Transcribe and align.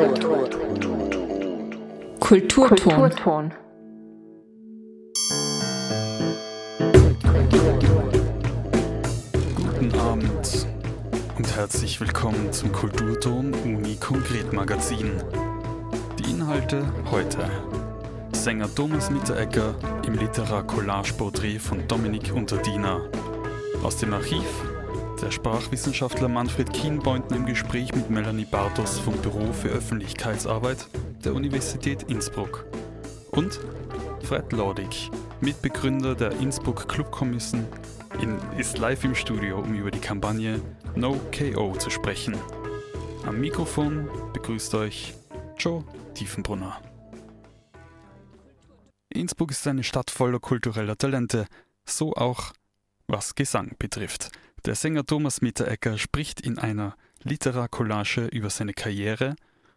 Kulturton. 0.00 1.70
Kulturton. 2.20 3.52
Guten 9.78 10.00
Abend 10.00 10.66
und 11.36 11.54
herzlich 11.54 12.00
willkommen 12.00 12.50
zum 12.50 12.72
Kulturton 12.72 13.52
Uni 13.62 13.96
Konkret 13.96 14.54
Magazin. 14.54 15.22
Die 16.18 16.30
Inhalte 16.30 16.82
heute. 17.10 17.50
Sänger 18.32 18.74
Thomas 18.74 19.10
Mitteregger 19.10 19.74
im 20.06 20.14
Literar 20.14 20.66
Collage 20.66 21.12
Porträt 21.12 21.58
von 21.58 21.86
Dominik 21.88 22.32
Unterdiener. 22.34 23.02
Aus 23.82 23.98
dem 23.98 24.14
Archiv 24.14 24.46
der 25.20 25.30
Sprachwissenschaftler 25.30 26.28
Manfred 26.28 26.72
Kienbeunten 26.72 27.36
im 27.36 27.46
Gespräch 27.46 27.94
mit 27.94 28.10
Melanie 28.10 28.44
Bartos 28.44 28.98
vom 28.98 29.14
Büro 29.18 29.52
für 29.52 29.68
Öffentlichkeitsarbeit 29.68 30.88
der 31.24 31.34
Universität 31.34 32.04
Innsbruck. 32.04 32.64
Und 33.30 33.60
Fred 34.22 34.50
Lordig, 34.52 35.10
Mitbegründer 35.40 36.14
der 36.14 36.32
Innsbruck 36.32 36.88
Clubkommission, 36.88 37.66
ist 38.56 38.78
live 38.78 39.04
im 39.04 39.14
Studio, 39.14 39.58
um 39.58 39.74
über 39.74 39.90
die 39.90 40.00
Kampagne 40.00 40.60
No 40.94 41.20
KO 41.36 41.76
zu 41.76 41.90
sprechen. 41.90 42.36
Am 43.26 43.40
Mikrofon 43.40 44.08
begrüßt 44.32 44.74
euch 44.74 45.14
Joe 45.58 45.84
Tiefenbrunner. 46.14 46.80
Innsbruck 49.10 49.50
ist 49.50 49.66
eine 49.66 49.84
Stadt 49.84 50.10
voller 50.10 50.40
kultureller 50.40 50.96
Talente, 50.96 51.46
so 51.84 52.14
auch 52.14 52.52
was 53.06 53.34
Gesang 53.34 53.74
betrifft. 53.78 54.30
Der 54.66 54.74
Sänger 54.74 55.06
Thomas 55.06 55.40
Mitteregger 55.40 55.96
spricht 55.96 56.42
in 56.42 56.58
einer 56.58 56.94
Literarcollage 57.22 58.26
über 58.26 58.50
seine 58.50 58.74
Karriere 58.74 59.34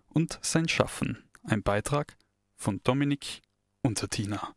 und 0.09 0.39
sein 0.41 0.67
Schaffen. 0.67 1.23
Ein 1.43 1.63
Beitrag 1.63 2.17
von 2.57 2.81
Dominik 2.83 3.41
Untertina. 3.81 4.53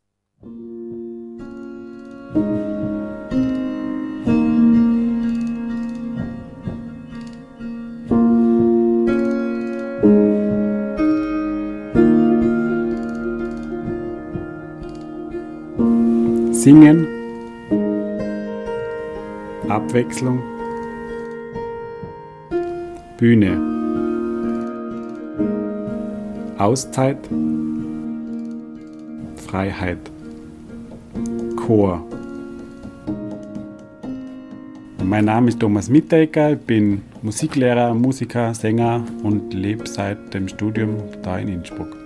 Singen, 16.52 17.15
Abwechslung, 19.68 20.38
Bühne, 23.18 23.58
Auszeit, 26.56 27.18
Freiheit, 29.44 29.98
Chor. 31.56 32.04
Mein 35.02 35.24
Name 35.24 35.48
ist 35.48 35.58
Thomas 35.58 35.88
Mitteregger, 35.88 36.52
ich 36.52 36.60
bin 36.60 37.02
Musiklehrer, 37.22 37.92
Musiker, 37.92 38.54
Sänger 38.54 39.04
und 39.24 39.52
lebe 39.52 39.88
seit 39.88 40.32
dem 40.32 40.46
Studium 40.46 40.96
da 41.22 41.38
in 41.38 41.48
Innsbruck. 41.48 41.96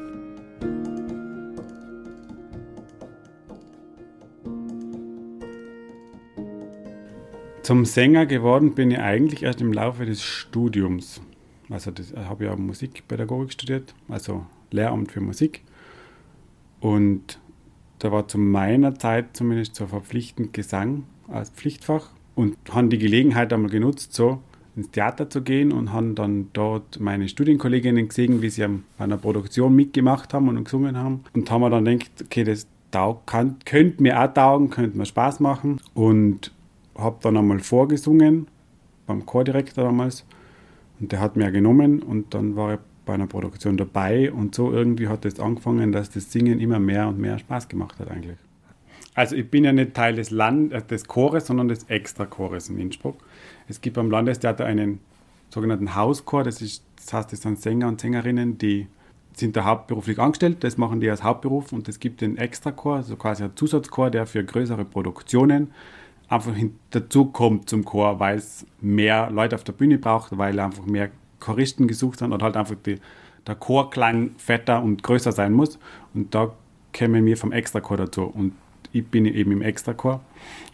Zum 7.71 7.85
Sänger 7.85 8.27
geworden 8.27 8.75
bin 8.75 8.91
ich 8.91 8.99
eigentlich 8.99 9.45
erst 9.45 9.61
im 9.61 9.73
Laufe 9.73 10.05
des 10.05 10.25
Studiums. 10.25 11.21
Also 11.69 11.93
das, 11.93 12.11
ich 12.11 12.19
habe 12.19 12.47
ja 12.47 12.57
Musikpädagogik 12.57 13.53
studiert, 13.53 13.95
also 14.09 14.45
Lehramt 14.73 15.13
für 15.13 15.21
Musik. 15.21 15.63
Und 16.81 17.39
da 18.01 18.11
war 18.11 18.27
zu 18.27 18.39
meiner 18.39 18.97
Zeit 18.99 19.37
zumindest 19.37 19.77
so 19.77 19.87
verpflichtend 19.87 20.53
Gesang 20.53 21.05
als 21.29 21.51
Pflichtfach 21.51 22.09
und 22.35 22.57
haben 22.73 22.91
die 22.91 22.99
Gelegenheit 22.99 23.53
einmal 23.53 23.71
genutzt, 23.71 24.15
so 24.15 24.41
ins 24.75 24.91
Theater 24.91 25.31
zu 25.31 25.43
gehen 25.43 25.71
und 25.71 25.93
haben 25.93 26.17
dann 26.17 26.49
dort 26.53 26.99
meine 26.99 27.29
Studienkolleginnen 27.29 28.09
gesehen, 28.09 28.43
wie 28.43 28.51
sie 28.51 28.67
bei 28.99 29.05
einer 29.05 29.17
Produktion 29.17 29.77
mitgemacht 29.77 30.35
haben 30.35 30.49
und 30.49 30.65
gesungen 30.65 30.97
haben. 30.97 31.23
Und 31.35 31.49
haben 31.49 31.61
wir 31.61 31.71
dann 31.71 31.85
gedacht, 31.85 32.11
okay, 32.21 32.43
das 32.43 32.67
kann, 33.27 33.61
könnte 33.65 34.03
mir 34.03 34.21
auch 34.21 34.35
taugen, 34.35 34.71
könnte 34.71 34.99
mir 34.99 35.07
Spaß 35.07 35.39
machen. 35.39 35.81
Und 35.95 36.51
habe 37.01 37.19
dann 37.23 37.37
einmal 37.37 37.59
vorgesungen 37.61 38.47
beim 39.07 39.27
Chordirektor 39.27 39.85
damals 39.85 40.25
und 41.01 41.13
der 41.13 41.21
hat 41.21 41.37
mir 41.37 41.51
genommen 41.51 42.03
und 42.03 42.35
dann 42.35 42.57
war 42.57 42.75
ich 42.75 42.81
bei 43.07 43.15
einer 43.15 43.27
Produktion 43.27 43.77
dabei 43.77 44.31
und 44.31 44.55
so 44.55 44.73
irgendwie 44.73 45.09
hat 45.09 45.25
es 45.25 45.35
das 45.35 45.45
angefangen, 45.45 45.93
dass 45.93 46.11
das 46.11 46.31
Singen 46.31 46.61
immer 46.61 46.79
mehr 46.79 47.09
und 47.09 47.19
mehr 47.19 47.39
Spaß 47.39 47.69
gemacht 47.69 47.99
hat 47.99 48.11
eigentlich. 48.11 48.39
Also 49.15 49.35
ich 49.35 49.51
bin 49.51 49.65
ja 49.65 49.73
nicht 49.73 49.95
Teil 49.95 50.15
des, 50.15 50.31
Land 50.31 50.73
äh, 50.73 50.83
des 50.83 51.07
Chores, 51.07 51.47
sondern 51.47 51.69
des 51.69 51.85
Extrachores 51.85 52.69
in 52.69 52.79
Innsbruck. 52.79 53.17
Es 53.69 53.81
gibt 53.81 53.97
beim 53.97 54.11
Landestheater 54.11 54.65
einen 54.65 55.01
sogenannten 55.49 55.97
Hauschor, 55.97 56.45
das, 56.45 56.63
ist, 56.63 56.85
das 56.97 57.13
heißt, 57.13 57.33
das 57.33 57.43
sind 57.43 57.61
Sänger 57.61 57.89
und 57.89 58.01
Sängerinnen, 58.01 58.59
die 58.59 58.87
sind 59.35 59.57
da 59.57 59.65
hauptberuflich 59.65 60.19
angestellt, 60.19 60.63
das 60.63 60.77
machen 60.77 61.01
die 61.01 61.11
als 61.11 61.23
Hauptberuf 61.23 61.73
und 61.73 61.89
es 61.89 61.99
gibt 61.99 62.21
den 62.21 62.37
Extrachor, 62.37 62.97
also 62.97 63.17
quasi 63.17 63.45
ein 63.45 63.57
Zusatzchor, 63.57 64.11
der 64.11 64.27
für 64.27 64.45
größere 64.45 64.85
Produktionen 64.85 65.73
einfach 66.31 66.55
dazu 66.91 67.27
kommt 67.27 67.69
zum 67.69 67.85
Chor, 67.85 68.21
weil 68.21 68.39
es 68.39 68.65
mehr 68.81 69.31
Leute 69.31 69.57
auf 69.57 69.65
der 69.65 69.73
Bühne 69.73 69.99
braucht, 69.99 70.39
weil 70.39 70.59
einfach 70.59 70.87
mehr 70.87 71.11
Choristen 71.41 71.89
gesucht 71.89 72.23
haben 72.23 72.33
oder 72.33 72.45
halt 72.45 72.57
einfach 72.57 72.77
die, 72.87 72.99
der 73.47 73.57
Chorklang 73.57 74.31
fetter 74.39 74.83
und 74.83 75.03
größer 75.03 75.33
sein 75.33 75.53
muss. 75.53 75.79
Und 76.15 76.35
da 76.35 76.53
kämen 76.93 77.27
wir 77.27 77.37
vom 77.37 77.53
Extrachor 77.53 77.97
dazu. 77.97 78.23
Und 78.23 78.53
ich 78.93 79.05
bin 79.07 79.27
eben 79.27 79.51
im 79.51 79.63
Extrachor 79.63 80.21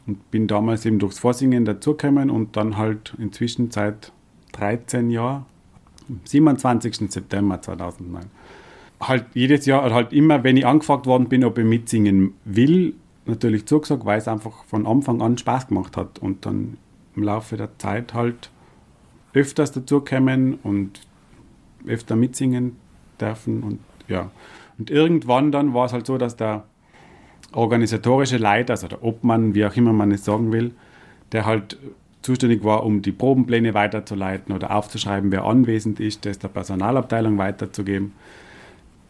und 0.07 0.31
bin 0.31 0.47
damals 0.47 0.85
eben 0.85 0.99
durchs 0.99 1.19
Vorsingen 1.19 1.65
dazugekommen 1.65 2.31
und 2.31 2.57
dann 2.57 2.77
halt 2.77 3.15
inzwischen 3.19 3.71
seit 3.71 4.13
13 4.53 5.11
Jahren, 5.11 5.47
27. 6.25 7.11
September 7.11 7.61
2009. 7.61 8.25
Halt 9.01 9.25
jedes 9.35 9.67
Jahr, 9.67 9.93
halt 9.93 10.13
immer, 10.13 10.45
wenn 10.45 10.57
ich 10.57 10.67
angefragt 10.67 11.07
worden 11.07 11.29
bin, 11.29 11.45
ob 11.45 11.59
ich 11.59 11.65
mitsingen 11.65 12.35
will, 12.45 12.95
natürlich 13.29 13.67
zugesagt, 13.67 14.05
weil 14.05 14.19
es 14.19 14.29
einfach 14.29 14.65
von 14.65 14.87
Anfang 14.87 15.21
an 15.21 15.39
Spaß 15.39 15.69
gemacht 15.69 15.97
hat 15.97 16.19
und 16.19 16.47
dann 16.47 16.79
im 17.15 17.23
Laufe 17.23 17.57
der 17.57 17.79
Zeit 17.79 18.15
halt 18.15 18.51
öfters 19.33 19.73
dazukommen 19.73 20.59
und 20.63 21.01
öfter 21.87 22.17
mitsingen 22.17 22.77
dürfen 23.21 23.63
und 23.63 23.81
ja. 24.09 24.31
Und 24.79 24.91
irgendwann 24.91 25.53
dann 25.53 25.75
war 25.75 25.87
es 25.87 25.93
halt 25.93 26.07
so, 26.07 26.19
dass 26.19 26.37
der 26.37 26.65
organisatorische 27.53 28.37
Leiter, 28.37 28.75
also 28.75 28.89
der 28.89 29.03
Obmann, 29.03 29.55
wie 29.55 29.65
auch 29.65 29.75
immer 29.77 29.93
man 29.93 30.13
es 30.13 30.25
sagen 30.25 30.53
will, 30.53 30.73
der 31.33 31.47
halt 31.47 31.79
zuständig 32.23 32.65
war, 32.65 32.85
um 32.85 33.03
die 33.03 33.13
Probenpläne 33.13 33.73
weiterzuleiten 33.73 34.55
oder 34.55 34.75
aufzuschreiben, 34.75 35.33
wer 35.33 35.45
anwesend 35.45 36.01
ist, 36.01 36.27
das 36.27 36.39
der 36.39 36.49
Personalabteilung 36.49 37.39
weiterzugeben 37.39 38.13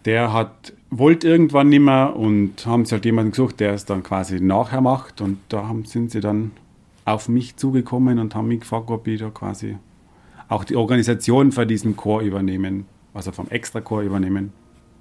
der 0.07 0.33
hat, 0.33 0.73
wollte 0.91 1.29
irgendwann 1.29 1.69
nicht 1.69 1.81
mehr 1.81 2.15
und 2.17 2.65
haben 2.65 2.85
sie 2.85 2.93
halt 2.93 3.05
jemanden 3.05 3.33
gesucht, 3.33 3.61
der 3.61 3.75
es 3.75 3.85
dann 3.85 4.05
quasi 4.05 4.41
nachher 4.41 4.81
macht. 4.81 5.21
Und 5.21 5.39
da 5.49 5.67
haben, 5.67 5.85
sind 5.85 6.13
sie 6.13 6.21
dann 6.21 6.53
auf 7.05 7.29
mich 7.29 7.57
zugekommen 7.57 8.19
und 8.19 8.35
haben 8.35 8.49
mich 8.49 8.61
gefragt, 8.61 8.89
ob 8.89 9.07
ich 9.09 9.21
da 9.21 9.31
quasi 9.31 9.77
auch 10.49 10.65
die 10.65 10.77
Organisation 10.77 11.51
für 11.51 11.67
diesen 11.67 11.97
Chor 11.97 12.21
übernehmen, 12.21 12.87
also 13.15 13.33
vom 13.33 13.49
Extra-Chor 13.49 14.03
übernehmen 14.03 14.53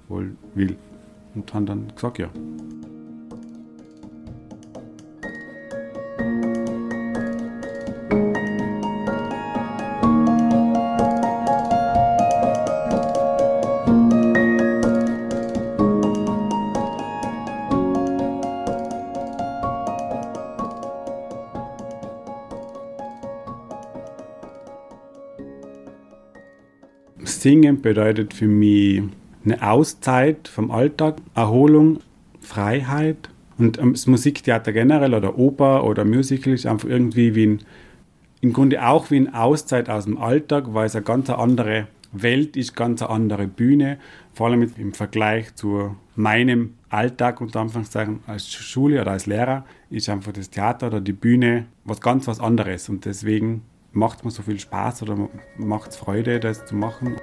will. 0.08 0.76
Und 1.34 1.54
haben 1.54 1.66
dann 1.66 1.88
gesagt, 1.94 2.18
ja. 2.18 2.28
Singen 27.46 27.80
bedeutet 27.80 28.34
für 28.34 28.48
mich 28.48 29.04
eine 29.44 29.62
Auszeit 29.62 30.48
vom 30.48 30.72
Alltag, 30.72 31.18
Erholung, 31.36 32.00
Freiheit. 32.40 33.30
Und 33.56 33.78
das 33.78 34.08
Musiktheater 34.08 34.72
generell 34.72 35.14
oder 35.14 35.38
Oper 35.38 35.84
oder 35.84 36.04
Musical 36.04 36.52
ist 36.54 36.66
einfach 36.66 36.88
irgendwie 36.88 37.36
wie 37.36 37.46
ein, 37.46 37.60
im 38.40 38.52
Grunde 38.52 38.84
auch 38.84 39.12
wie 39.12 39.18
eine 39.18 39.40
Auszeit 39.40 39.88
aus 39.88 40.06
dem 40.06 40.18
Alltag, 40.18 40.74
weil 40.74 40.86
es 40.86 40.96
eine 40.96 41.04
ganz 41.04 41.30
andere 41.30 41.86
Welt 42.10 42.56
ist, 42.56 42.74
ganz 42.74 43.00
eine 43.00 43.12
andere 43.12 43.46
Bühne. 43.46 43.98
Vor 44.34 44.48
allem 44.48 44.68
im 44.76 44.92
Vergleich 44.92 45.54
zu 45.54 45.94
meinem 46.16 46.74
Alltag, 46.88 47.40
unter 47.40 47.60
Anführungszeichen, 47.60 48.24
als 48.26 48.52
Schule 48.52 49.00
oder 49.00 49.12
als 49.12 49.26
Lehrer, 49.26 49.64
ist 49.88 50.08
einfach 50.08 50.32
das 50.32 50.50
Theater 50.50 50.88
oder 50.88 51.00
die 51.00 51.12
Bühne 51.12 51.66
was 51.84 52.00
ganz 52.00 52.26
was 52.26 52.40
anderes. 52.40 52.88
Und 52.88 53.04
deswegen 53.04 53.62
macht 53.96 54.26
mir 54.26 54.30
so 54.30 54.42
viel 54.42 54.60
Spaß 54.60 55.02
oder 55.02 55.16
macht 55.56 55.90
es 55.90 55.96
Freude, 55.96 56.38
das 56.38 56.66
zu 56.66 56.76
machen. 56.76 57.16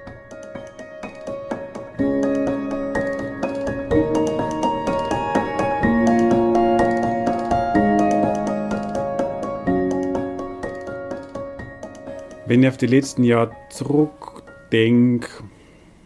Wenn 12.47 12.63
ich 12.63 12.69
auf 12.69 12.77
die 12.77 12.87
letzten 12.87 13.23
Jahre 13.23 13.51
zurückdenke, 13.69 15.27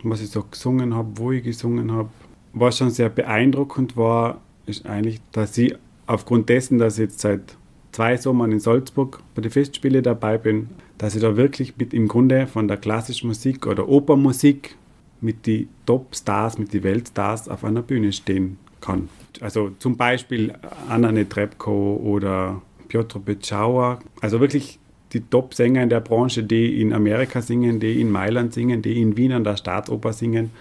was 0.04 0.22
ich 0.22 0.30
so 0.30 0.44
gesungen 0.44 0.94
habe, 0.94 1.18
wo 1.18 1.32
ich 1.32 1.44
gesungen 1.44 1.94
habe, 1.94 2.10
was 2.52 2.78
schon 2.78 2.90
sehr 2.90 3.10
beeindruckend 3.10 3.96
war, 3.96 4.42
ist 4.66 4.86
eigentlich, 4.86 5.22
dass 5.32 5.58
ich 5.58 5.76
aufgrund 6.08 6.50
dessen, 6.50 6.78
dass 6.78 6.96
ich 6.96 7.04
jetzt 7.04 7.20
seit 7.20 7.58
zwei 7.98 8.16
Sommern 8.16 8.52
in 8.52 8.60
Salzburg 8.60 9.24
bei 9.34 9.42
den 9.42 9.50
Festspielen 9.50 10.04
dabei 10.04 10.38
bin, 10.38 10.70
dass 11.00 11.16
ich 11.16 11.22
da 11.24 11.36
wirklich 11.36 11.78
mit 11.78 11.96
im 11.96 12.08
Grunde 12.08 12.46
von 12.46 12.68
der 12.68 12.78
klassischen 12.78 13.26
Musik 13.26 13.66
oder 13.66 13.90
Opernmusik 13.90 14.76
mit 15.20 15.48
den 15.48 15.68
Top-Stars, 15.88 16.60
mit 16.60 16.76
den 16.76 16.84
Weltstars 16.84 17.50
auf 17.50 17.64
einer 17.64 17.82
Bühne 17.82 18.14
stehen 18.14 18.60
kann. 18.82 19.10
Also 19.42 19.72
zum 19.80 19.98
Beispiel 19.98 20.54
Anna 20.88 21.12
Netrebko 21.12 22.00
oder 22.04 22.62
Piotr 22.88 23.18
Becauer. 23.18 23.98
Also 24.22 24.40
wirklich 24.40 24.78
die 25.14 25.22
Top-Sänger 25.22 25.82
in 25.82 25.90
der 25.90 26.02
Branche, 26.02 26.44
die 26.44 26.80
in 26.80 26.94
Amerika 26.94 27.42
singen, 27.42 27.80
die 27.80 28.00
in 28.00 28.12
Mailand 28.12 28.54
singen, 28.54 28.84
die 28.84 29.02
in 29.02 29.18
Wien 29.18 29.32
an 29.32 29.44
der 29.44 29.58
Staatsoper 29.58 30.14
singen, 30.14 30.52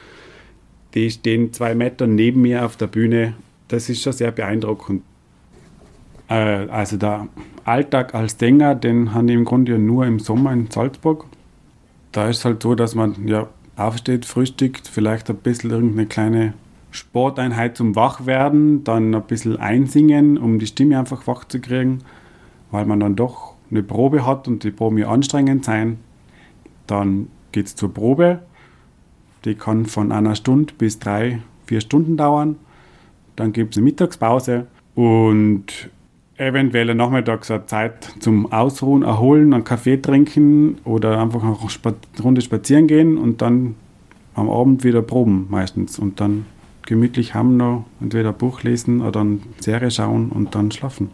die 0.95 1.11
stehen 1.11 1.53
zwei 1.53 1.75
Meter 1.75 2.07
neben 2.07 2.41
mir 2.41 2.65
auf 2.65 2.79
der 2.79 2.87
Bühne. 2.87 3.35
Das 3.69 3.91
ist 3.91 4.03
schon 4.03 4.15
sehr 4.15 4.31
beeindruckend. 4.31 5.03
Äh, 6.29 6.69
also 6.69 6.97
der 6.97 7.29
Alltag 7.65 8.15
als 8.15 8.39
Sänger, 8.39 8.75
den 8.75 9.15
haben 9.15 9.29
ich 9.29 9.35
im 9.35 9.45
Grunde 9.45 9.73
ja 9.73 9.79
nur 9.79 10.07
im 10.07 10.19
Sommer 10.19 10.53
in 10.53 10.71
Salzburg. 10.71 11.27
Da 12.13 12.29
ist 12.29 12.45
halt 12.45 12.63
so, 12.63 12.75
dass 12.75 12.95
man 12.95 13.27
ja 13.27 13.49
aufsteht, 13.77 14.25
frühstückt, 14.25 14.89
vielleicht 14.89 15.29
ein 15.31 15.37
bisschen 15.37 15.71
irgendeine 15.71 16.07
kleine 16.07 16.55
Sporteinheit 16.91 17.77
zum 17.77 17.95
Wachwerden, 17.95 18.85
dann 18.85 19.15
ein 19.15 19.23
bisschen 19.23 19.57
einsingen, 19.57 20.39
um 20.39 20.59
die 20.59 20.67
Stimme 20.67 20.99
einfach 20.99 21.27
wach 21.27 21.45
zu 21.45 21.61
kriegen, 21.61 21.99
weil 22.71 22.87
man 22.87 23.01
dann 23.01 23.17
doch 23.17 23.55
eine 23.71 23.83
Probe 23.83 24.25
hat 24.25 24.49
und 24.49 24.65
die 24.65 24.71
Probe 24.71 25.07
anstrengend 25.07 25.65
sein. 25.65 25.99
Dann 26.87 27.29
geht 27.53 27.67
es 27.67 27.77
zur 27.77 27.93
Probe. 27.93 28.41
Die 29.45 29.55
kann 29.55 29.87
von 29.87 30.11
einer 30.13 30.35
Stunde 30.35 30.73
bis 30.79 30.99
drei, 30.99 31.41
vier 31.67 31.81
Stunden 31.81 32.17
dauern. 32.17 32.57
Dann 33.35 33.53
gibt 33.53 33.75
es 33.75 33.79
eine 33.79 33.85
Mittagspause 33.85 34.67
und 34.95 35.91
eventuell 36.39 36.95
nachmittags 36.95 37.51
eine 37.51 37.67
Zeit 37.67 38.15
zum 38.21 38.53
Ausruhen, 38.53 39.03
erholen, 39.03 39.55
einen 39.55 39.65
Kaffee 39.65 39.97
trinken 39.97 40.79
oder 40.85 41.21
einfach 41.21 41.43
eine 41.43 41.57
Runde 42.23 42.41
spazieren 42.41 42.87
gehen 42.87 43.19
und 43.19 43.43
dann 43.43 43.75
am 44.35 44.51
Abend 44.51 44.85
wieder 44.85 45.03
proben 45.03 45.47
meistens 45.49 45.99
und 45.99 46.21
dann 46.21 46.47
gemütlich 46.87 47.35
haben 47.35 47.57
noch 47.57 47.85
entweder 48.01 48.31
ein 48.31 48.39
Buch 48.39 48.63
lesen 48.63 49.01
oder 49.01 49.21
eine 49.21 49.39
Serie 49.61 49.91
schauen 49.91 50.31
und 50.31 50.55
dann 50.55 50.71
schlafen. 50.71 51.11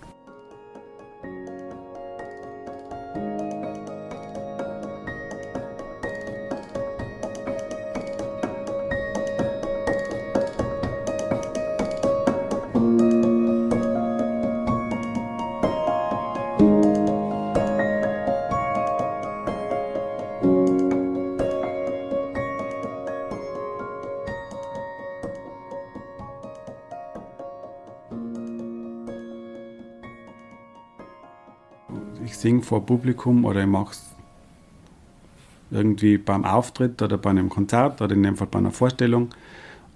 Vor 32.73 32.87
Publikum 32.87 33.45
oder 33.45 33.61
ich 33.61 33.67
mache 33.67 33.91
es 33.91 34.15
irgendwie 35.71 36.17
beim 36.17 36.43
Auftritt 36.47 37.03
oder 37.03 37.19
bei 37.19 37.29
einem 37.29 37.51
Konzert 37.51 38.01
oder 38.01 38.15
in 38.15 38.23
dem 38.23 38.35
Fall 38.35 38.47
bei 38.47 38.61
einer 38.61 38.71
Vorstellung, 38.71 39.29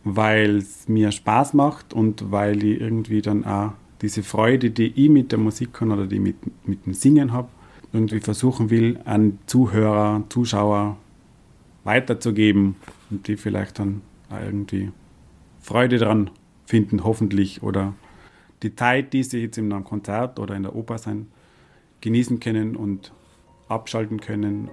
weil 0.05 0.57
es 0.57 0.87
mir 0.87 1.11
Spaß 1.11 1.55
macht 1.55 1.95
und 1.95 2.31
weil 2.31 2.63
ich 2.63 2.79
irgendwie 2.79 3.23
dann 3.23 3.47
auch 3.47 3.73
diese 4.03 4.23
Freude, 4.23 4.71
die 4.73 4.89
ich 4.89 5.09
mit 5.09 5.33
der 5.33 5.39
Musik 5.39 5.73
kann 5.73 5.91
oder 5.91 6.07
die 6.07 6.17
ich 6.17 6.21
mit, 6.21 6.69
mit 6.69 6.85
dem 6.85 6.93
Singen 6.93 7.33
habe, 7.33 7.49
irgendwie 7.95 8.21
versuchen 8.21 8.69
will, 8.69 9.01
an 9.07 9.39
Zuhörer, 9.47 10.25
Zuschauer 10.29 10.99
weiterzugeben 11.85 12.77
und 13.09 13.27
die 13.27 13.39
vielleicht 13.39 13.79
dann 13.79 14.03
auch 14.29 14.43
irgendwie 14.43 14.93
Freude 15.63 15.97
dran 15.97 16.29
finden, 16.67 17.05
hoffentlich. 17.05 17.63
Oder 17.63 17.95
die 18.63 18.77
Zeit, 18.77 19.15
die 19.15 19.23
sie 19.23 19.39
jetzt 19.45 19.57
in 19.57 19.73
einem 19.73 19.85
Konzert 19.85 20.39
oder 20.39 20.55
in 20.55 20.65
der 20.65 20.77
Oper 20.77 20.99
sein, 20.99 21.29
genießen 22.01 22.41
können 22.41 22.77
und 22.77 23.13
abschalten 23.69 24.21
können. 24.21 24.71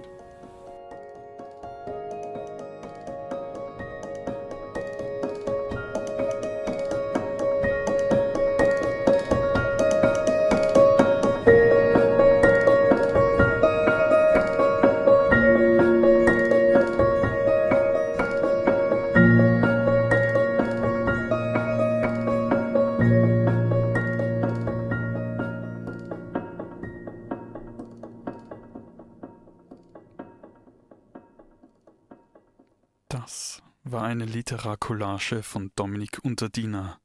Eine 34.02 34.24
Literarcollage 34.24 35.42
von 35.42 35.70
Dominik 35.76 36.24
Unterdiener. 36.24 37.00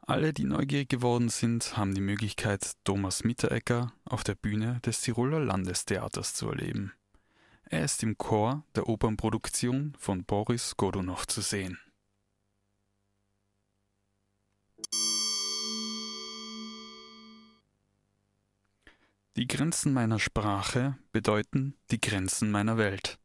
Alle, 0.00 0.32
die 0.32 0.44
neugierig 0.44 0.88
geworden 0.88 1.28
sind, 1.28 1.76
haben 1.76 1.94
die 1.94 2.00
Möglichkeit, 2.00 2.72
Thomas 2.84 3.22
Mitteregger 3.22 3.92
auf 4.04 4.24
der 4.24 4.34
Bühne 4.34 4.80
des 4.84 5.00
Tiroler 5.02 5.40
Landestheaters 5.40 6.34
zu 6.34 6.48
erleben. 6.48 6.92
Er 7.64 7.84
ist 7.84 8.02
im 8.02 8.18
Chor 8.18 8.64
der 8.74 8.88
Opernproduktion 8.88 9.94
von 9.98 10.24
Boris 10.24 10.76
Godunow 10.76 11.26
zu 11.26 11.40
sehen. 11.40 11.78
Die 19.36 19.46
Grenzen 19.46 19.92
meiner 19.92 20.18
Sprache 20.18 20.96
bedeuten 21.12 21.76
die 21.90 22.00
Grenzen 22.00 22.50
meiner 22.50 22.78
Welt. 22.78 23.18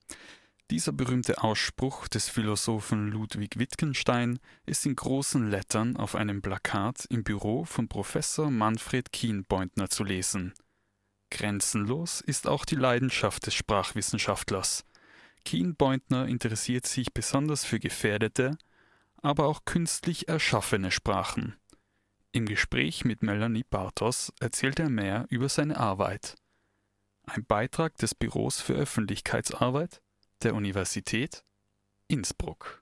Dieser 0.72 0.94
berühmte 0.94 1.44
Ausspruch 1.44 2.08
des 2.08 2.30
Philosophen 2.30 3.10
Ludwig 3.10 3.60
Wittgenstein 3.60 4.40
ist 4.66 4.86
in 4.86 4.96
großen 4.96 5.51
Lettern 5.51 5.98
auf 5.98 6.16
einem 6.16 6.42
Plakat 6.42 7.04
im 7.10 7.25
Büro 7.25 7.66
von 7.66 7.90
Professor 7.90 8.50
Manfred 8.50 9.12
Kienbeutner 9.12 9.90
zu 9.90 10.06
lesen. 10.06 10.54
Grenzenlos 11.30 12.22
ist 12.22 12.48
auch 12.48 12.63
die 12.63 12.78
Leidenschaft 12.78 13.48
des 13.48 13.54
Sprachwissenschaftlers. 13.54 14.86
Kienbeutner 15.44 16.30
interessiert 16.30 16.88
sich 16.88 17.13
besonders 17.13 17.66
für 17.66 17.82
gefährdete, 17.82 18.58
aber 19.22 19.48
auch 19.48 19.66
künstlich 19.66 20.30
erschaffene 20.30 20.92
Sprachen. 20.92 21.58
Im 22.32 22.46
Gespräch 22.46 23.04
mit 23.04 23.24
Melanie 23.24 23.66
Bartos 23.70 24.32
erzählt 24.40 24.80
er 24.80 24.90
mehr 24.90 25.25
über 25.28 25.50
seine 25.50 25.78
Arbeit. 25.78 26.38
Ein 27.24 27.44
Beitrag 27.44 27.98
des 27.98 28.16
Büros 28.16 28.62
für 28.62 28.74
Öffentlichkeitsarbeit 28.74 30.01
der 30.43 30.55
Universität 30.55 31.43
Innsbruck. 32.07 32.81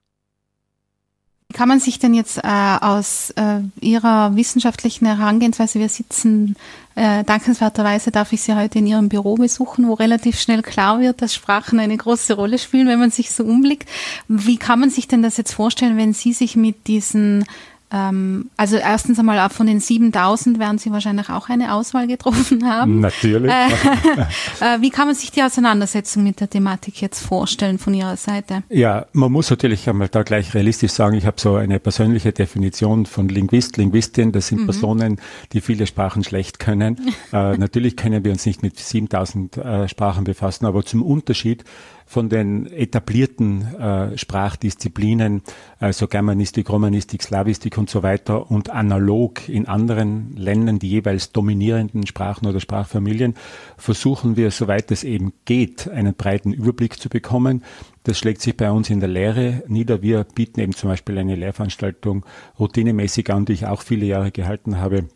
Wie 1.51 1.57
kann 1.57 1.67
man 1.67 1.79
sich 1.79 1.97
denn 1.97 2.13
jetzt 2.13 2.37
äh, 2.37 2.41
aus 2.43 3.31
äh, 3.31 3.61
Ihrer 3.81 4.35
wissenschaftlichen 4.35 5.07
Herangehensweise, 5.07 5.79
wir 5.79 5.89
sitzen 5.89 6.55
äh, 6.93 7.23
dankenswerterweise, 7.23 8.11
darf 8.11 8.31
ich 8.33 8.41
Sie 8.41 8.55
heute 8.55 8.77
in 8.77 8.85
Ihrem 8.85 9.09
Büro 9.09 9.33
besuchen, 9.33 9.87
wo 9.87 9.93
relativ 9.93 10.39
schnell 10.39 10.61
klar 10.61 10.99
wird, 10.99 11.23
dass 11.23 11.33
Sprachen 11.33 11.79
eine 11.79 11.97
große 11.97 12.33
Rolle 12.33 12.59
spielen, 12.59 12.87
wenn 12.87 12.99
man 12.99 13.09
sich 13.09 13.31
so 13.31 13.43
umblickt. 13.45 13.89
Wie 14.27 14.57
kann 14.57 14.79
man 14.79 14.91
sich 14.91 15.07
denn 15.07 15.23
das 15.23 15.37
jetzt 15.37 15.53
vorstellen, 15.53 15.97
wenn 15.97 16.13
Sie 16.13 16.33
sich 16.33 16.55
mit 16.55 16.85
diesen 16.85 17.45
ähm, 17.91 18.51
also 18.55 18.75
erstens 18.75 19.17
einmal 19.17 19.39
auch 19.39 19.51
von 19.51 19.65
den 19.65 19.79
7000 19.79 20.59
werden 20.59 20.77
Sie 20.77 20.91
wahrscheinlich 20.91 21.29
auch 21.29 21.49
eine 21.49 21.73
Auswahl 21.73 22.05
getroffen 22.05 22.69
haben. 22.69 22.99
Natürlich. 22.99 23.51
Äh, 23.51 23.67
äh, 24.75 24.81
wie 24.81 24.91
kann 24.91 25.07
man 25.07 25.15
sich 25.15 25.31
die 25.31 25.41
Auseinandersetzung 25.41 26.23
mit 26.23 26.39
der 26.39 26.49
Thematik 26.49 27.01
jetzt 27.01 27.19
vorstellen 27.19 27.79
von 27.79 27.95
Ihrer 27.95 28.15
Seite? 28.15 28.63
Ja, 28.69 29.07
man 29.13 29.31
muss 29.31 29.49
natürlich 29.49 29.89
einmal 29.89 30.07
da 30.07 30.21
gleich 30.21 30.53
realistisch 30.53 30.91
sagen, 30.91 31.17
ich 31.17 31.25
habe 31.25 31.41
so 31.41 31.55
eine 31.55 31.79
persönliche 31.79 32.31
Definition 32.31 33.07
von 33.07 33.27
Linguist, 33.27 33.77
Linguistin. 33.77 34.31
Das 34.31 34.47
sind 34.47 34.61
mhm. 34.61 34.65
Personen, 34.65 35.21
die 35.53 35.61
viele 35.61 35.87
Sprachen 35.87 36.23
schlecht 36.23 36.59
können. 36.59 36.97
äh, 37.33 37.57
natürlich 37.57 37.97
können 37.97 38.23
wir 38.23 38.31
uns 38.31 38.45
nicht 38.45 38.61
mit 38.61 38.77
7000 38.77 39.57
äh, 39.57 39.87
Sprachen 39.87 40.25
befassen, 40.25 40.67
aber 40.67 40.85
zum 40.85 41.01
Unterschied 41.01 41.63
von 42.09 42.27
den 42.27 42.65
etablierten 42.65 43.75
äh, 43.75 44.17
Sprachdisziplinen, 44.17 45.43
also 45.77 46.07
Germanistik, 46.07 46.67
Romanistik, 46.67 47.21
Slavistik 47.21 47.77
und 47.77 47.87
so 47.87 48.01
weiter 48.01 48.49
und 48.49 48.71
analog 48.71 49.47
in 49.47 49.67
anderen 49.67 50.35
Ländern 50.35 50.79
die 50.79 50.89
jeweils 50.89 51.33
dominierenden 51.33 52.07
Sprachen 52.07 52.47
oder 52.47 52.59
Sprachfamilien, 52.59 53.35
versuchen 53.77 54.37
wir, 54.37 54.49
soweit 54.49 54.89
es 54.89 55.03
eben 55.03 55.33
geht, 55.45 55.87
einen 55.87 56.15
breiten 56.15 56.51
Überblick 56.51 56.99
zu 56.99 57.09
bekommen. 57.09 57.63
Das 58.05 58.17
schlägt 58.17 58.41
sich 58.41 58.57
bei 58.57 58.71
uns 58.71 58.89
in 58.89 59.01
der 59.01 59.09
Lehre 59.09 59.61
nieder. 59.67 60.01
Wir 60.01 60.23
bieten 60.23 60.61
eben 60.61 60.73
zum 60.73 60.89
Beispiel 60.89 61.15
eine 61.19 61.35
Lehrveranstaltung 61.35 62.25
routinemäßig 62.57 63.31
an, 63.31 63.45
die 63.45 63.53
ich 63.53 63.67
auch 63.67 63.83
viele 63.83 64.07
Jahre 64.07 64.31
gehalten 64.31 64.77
habe 64.79 65.09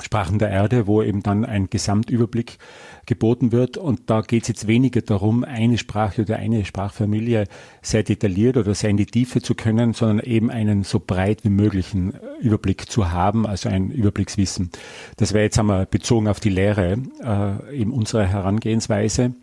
Sprachen 0.00 0.38
der 0.38 0.50
Erde, 0.50 0.86
wo 0.86 1.02
eben 1.02 1.22
dann 1.22 1.44
ein 1.44 1.68
Gesamtüberblick 1.68 2.58
geboten 3.04 3.52
wird. 3.52 3.76
Und 3.76 4.08
da 4.08 4.22
geht 4.22 4.42
es 4.42 4.48
jetzt 4.48 4.66
weniger 4.66 5.02
darum, 5.02 5.44
eine 5.44 5.76
Sprache 5.76 6.22
oder 6.22 6.36
eine 6.36 6.64
Sprachfamilie 6.64 7.46
sehr 7.82 8.02
detailliert 8.02 8.56
oder 8.56 8.74
sehr 8.74 8.90
in 8.90 8.96
die 8.96 9.06
Tiefe 9.06 9.42
zu 9.42 9.54
können, 9.54 9.92
sondern 9.92 10.24
eben 10.24 10.50
einen 10.50 10.82
so 10.82 10.98
breit 10.98 11.44
wie 11.44 11.50
möglichen 11.50 12.14
Überblick 12.40 12.90
zu 12.90 13.10
haben, 13.10 13.46
also 13.46 13.68
ein 13.68 13.90
Überblickswissen. 13.90 14.70
Das 15.18 15.34
wäre 15.34 15.44
jetzt 15.44 15.58
einmal 15.58 15.84
bezogen 15.84 16.28
auf 16.28 16.40
die 16.40 16.50
Lehre 16.50 16.98
äh, 17.22 17.76
eben 17.76 17.92
unsere 17.92 18.26
Herangehensweise. 18.26 19.34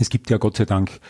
Es 0.00 0.10
gibt 0.10 0.30
ja 0.30 0.38
Gott 0.38 0.56
sei 0.56 0.64
Dank 0.64 1.00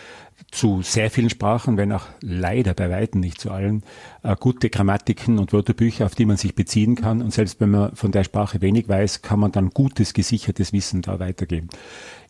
zu 0.56 0.80
sehr 0.82 1.10
vielen 1.10 1.28
Sprachen, 1.28 1.76
wenn 1.76 1.92
auch 1.92 2.06
leider 2.22 2.72
bei 2.72 2.90
Weitem 2.90 3.20
nicht 3.20 3.40
zu 3.40 3.50
allen, 3.50 3.82
äh, 4.22 4.34
gute 4.38 4.70
Grammatiken 4.70 5.38
und 5.38 5.52
Wörterbücher, 5.52 6.06
auf 6.06 6.14
die 6.14 6.24
man 6.24 6.38
sich 6.38 6.54
beziehen 6.54 6.94
kann. 6.94 7.20
Und 7.20 7.32
selbst 7.32 7.60
wenn 7.60 7.70
man 7.70 7.94
von 7.94 8.10
der 8.10 8.24
Sprache 8.24 8.62
wenig 8.62 8.88
weiß, 8.88 9.20
kann 9.20 9.38
man 9.38 9.52
dann 9.52 9.70
gutes, 9.70 10.14
gesichertes 10.14 10.72
Wissen 10.72 11.02
da 11.02 11.20
weitergeben. 11.20 11.68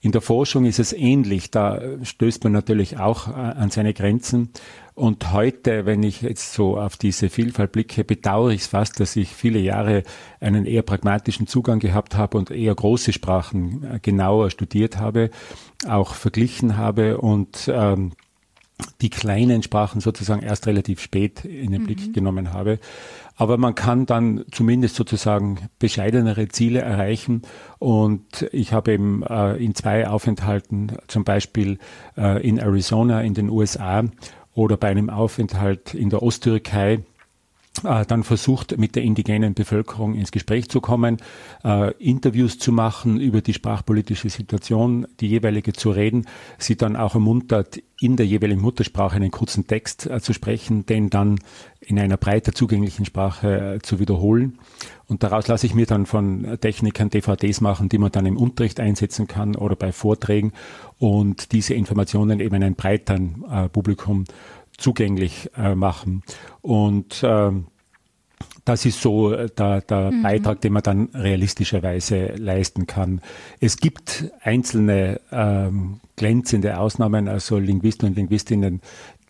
In 0.07 0.13
der 0.13 0.21
Forschung 0.21 0.67
ist 0.67 0.79
es 0.79 0.93
ähnlich. 0.93 1.51
Da 1.51 1.81
stößt 2.01 2.45
man 2.45 2.53
natürlich 2.53 2.97
auch 2.97 3.27
äh, 3.27 3.33
an 3.33 3.71
seine 3.71 3.93
Grenzen. 3.93 4.51
Und 4.95 5.33
heute, 5.33 5.85
wenn 5.85 6.05
ich 6.05 6.23
jetzt 6.23 6.53
so 6.53 6.79
auf 6.79 6.97
diese 6.97 7.29
Vielfalt 7.29 7.73
blicke, 7.73 8.05
bedauere 8.05 8.51
ich 8.51 8.61
es 8.61 8.67
fast, 8.69 9.01
dass 9.01 9.17
ich 9.17 9.31
viele 9.31 9.59
Jahre 9.59 10.05
einen 10.39 10.65
eher 10.65 10.83
pragmatischen 10.83 11.49
Zugang 11.49 11.81
gehabt 11.81 12.15
habe 12.15 12.39
und 12.39 12.53
eher 12.53 12.73
große 12.73 13.13
Sprachen 13.13 13.83
äh, 13.83 13.99
genauer 13.99 14.51
studiert 14.51 14.97
habe, 14.97 15.31
auch 15.89 16.15
verglichen 16.15 16.77
habe 16.77 17.19
und 17.19 17.69
ähm, 17.69 18.13
die 19.01 19.11
kleinen 19.11 19.63
Sprachen 19.63 20.01
sozusagen 20.01 20.43
erst 20.43 20.67
relativ 20.67 21.01
spät 21.01 21.45
in 21.45 21.73
den 21.73 21.85
Blick 21.85 22.09
mhm. 22.09 22.13
genommen 22.13 22.53
habe. 22.53 22.79
Aber 23.37 23.57
man 23.57 23.75
kann 23.75 24.07
dann 24.07 24.45
zumindest 24.51 24.97
sozusagen 24.97 25.69
bescheidenere 25.79 26.49
Ziele 26.49 26.81
erreichen. 26.81 27.43
Und 27.79 28.49
ich 28.53 28.73
habe 28.73 28.93
eben 28.93 29.23
äh, 29.23 29.57
in 29.57 29.75
zwei 29.75 30.09
Aufenthalten, 30.09 30.93
zum 31.09 31.25
Beispiel 31.25 31.79
äh, 32.17 32.47
in 32.47 32.59
Arizona 32.59 33.23
in 33.23 33.35
den 33.35 33.49
USA 33.49 34.05
oder 34.55 34.77
bei 34.77 34.89
einem 34.89 35.11
Aufenthalt 35.11 35.95
in 35.95 36.11
der 36.11 36.23
Osttürkei, 36.23 37.01
dann 37.83 38.23
versucht, 38.23 38.79
mit 38.79 38.97
der 38.97 39.03
indigenen 39.03 39.55
Bevölkerung 39.55 40.15
ins 40.15 40.33
Gespräch 40.33 40.69
zu 40.69 40.81
kommen, 40.81 41.19
äh, 41.65 41.93
Interviews 41.99 42.59
zu 42.59 42.73
machen 42.73 43.21
über 43.21 43.41
die 43.41 43.55
sprachpolitische 43.55 44.31
Situation, 44.31 45.07
die 45.21 45.29
jeweilige 45.29 45.73
zu 45.73 45.91
reden, 45.91 46.27
sie 46.59 46.77
dann 46.77 46.97
auch 46.97 47.15
ermuntert, 47.15 47.81
in 47.99 48.17
der 48.17 48.27
jeweiligen 48.27 48.61
Muttersprache 48.61 49.17
einen 49.17 49.31
kurzen 49.31 49.67
Text 49.67 50.07
äh, 50.07 50.21
zu 50.21 50.33
sprechen, 50.33 50.85
den 50.87 51.11
dann 51.11 51.39
in 51.81 51.99
einer 51.99 52.17
breiter 52.17 52.53
zugänglichen 52.53 53.05
Sprache 53.05 53.77
äh, 53.77 53.79
zu 53.81 53.99
wiederholen. 53.99 54.59
Und 55.09 55.23
daraus 55.23 55.47
lasse 55.47 55.67
ich 55.67 55.75
mir 55.75 55.87
dann 55.87 56.05
von 56.05 56.59
Technikern 56.61 57.11
DVDs 57.11 57.61
machen, 57.61 57.89
die 57.89 57.99
man 57.99 58.11
dann 58.11 58.27
im 58.27 58.37
Unterricht 58.37 58.81
einsetzen 58.81 59.29
kann 59.29 59.55
oder 59.55 59.77
bei 59.77 59.93
Vorträgen 59.93 60.53
und 60.99 61.53
diese 61.53 61.75
Informationen 61.75 62.41
eben 62.41 62.57
einem 62.57 62.75
breiteren 62.75 63.45
äh, 63.51 63.69
Publikum 63.69 64.25
zugänglich 64.79 65.51
äh, 65.57 65.75
machen. 65.75 66.23
Und 66.61 67.23
ähm, 67.23 67.67
das 68.67 68.85
ist 68.85 69.01
so 69.01 69.33
äh, 69.33 69.49
der, 69.57 69.81
der 69.81 70.11
mhm. 70.11 70.23
Beitrag, 70.23 70.61
den 70.61 70.73
man 70.73 70.83
dann 70.83 71.09
realistischerweise 71.15 72.35
leisten 72.37 72.87
kann. 72.87 73.21
Es 73.61 73.77
gibt 73.79 74.31
einzelne 74.43 75.21
ähm, 75.31 76.01
glänzende 76.17 76.79
Ausnahmen, 76.79 77.29
also 77.29 77.59
Linguisten 77.59 78.09
und 78.09 78.17
Linguistinnen, 78.17 78.81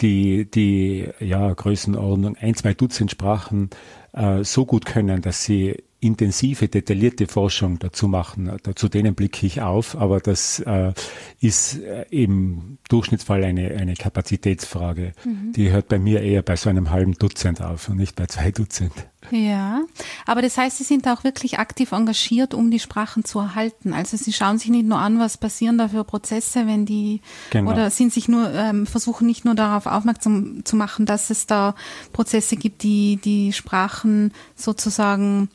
die 0.00 0.50
die 0.50 1.08
ja, 1.20 1.52
Größenordnung 1.52 2.36
ein, 2.36 2.54
zwei 2.54 2.74
Dutzend 2.74 3.10
Sprachen 3.10 3.70
äh, 4.12 4.42
so 4.42 4.64
gut 4.64 4.86
können, 4.86 5.20
dass 5.20 5.44
sie 5.44 5.82
intensive, 6.00 6.68
detaillierte 6.68 7.26
Forschung 7.26 7.78
dazu 7.78 8.08
machen. 8.08 8.50
Zu 8.74 8.88
denen 8.88 9.14
blicke 9.14 9.46
ich 9.46 9.62
auf, 9.62 9.96
aber 9.96 10.20
das 10.20 10.60
äh, 10.60 10.92
ist 11.40 11.78
äh, 11.78 12.04
im 12.10 12.78
Durchschnittsfall 12.88 13.44
eine, 13.44 13.70
eine 13.70 13.94
Kapazitätsfrage. 13.94 15.12
Mhm. 15.24 15.52
Die 15.52 15.70
hört 15.70 15.88
bei 15.88 15.98
mir 15.98 16.20
eher 16.22 16.42
bei 16.42 16.56
so 16.56 16.68
einem 16.68 16.90
halben 16.90 17.14
Dutzend 17.14 17.62
auf 17.62 17.88
und 17.88 17.96
nicht 17.96 18.14
bei 18.16 18.26
zwei 18.26 18.50
Dutzend. 18.50 18.92
Ja, 19.30 19.82
aber 20.24 20.42
das 20.42 20.56
heißt, 20.56 20.78
Sie 20.78 20.84
sind 20.84 21.08
auch 21.08 21.24
wirklich 21.24 21.58
aktiv 21.58 21.92
engagiert, 21.92 22.54
um 22.54 22.70
die 22.70 22.78
Sprachen 22.78 23.24
zu 23.24 23.40
erhalten. 23.40 23.92
Also 23.92 24.16
Sie 24.16 24.32
schauen 24.32 24.58
sich 24.58 24.70
nicht 24.70 24.86
nur 24.86 24.98
an, 24.98 25.18
was 25.18 25.36
passieren 25.36 25.78
da 25.78 25.88
für 25.88 26.04
Prozesse, 26.04 26.66
wenn 26.66 26.86
die 26.86 27.20
genau. 27.50 27.72
oder 27.72 27.90
sind 27.90 28.12
sich 28.12 28.28
nur 28.28 28.52
ähm, 28.52 28.86
versuchen 28.86 29.26
nicht 29.26 29.44
nur 29.44 29.54
darauf 29.54 29.86
aufmerksam 29.86 30.64
zu 30.64 30.76
machen, 30.76 31.06
dass 31.06 31.30
es 31.30 31.46
da 31.46 31.74
Prozesse 32.12 32.56
gibt, 32.56 32.82
die 32.82 33.16
die 33.16 33.52
Sprachen 33.52 34.32
sozusagen 34.54 35.48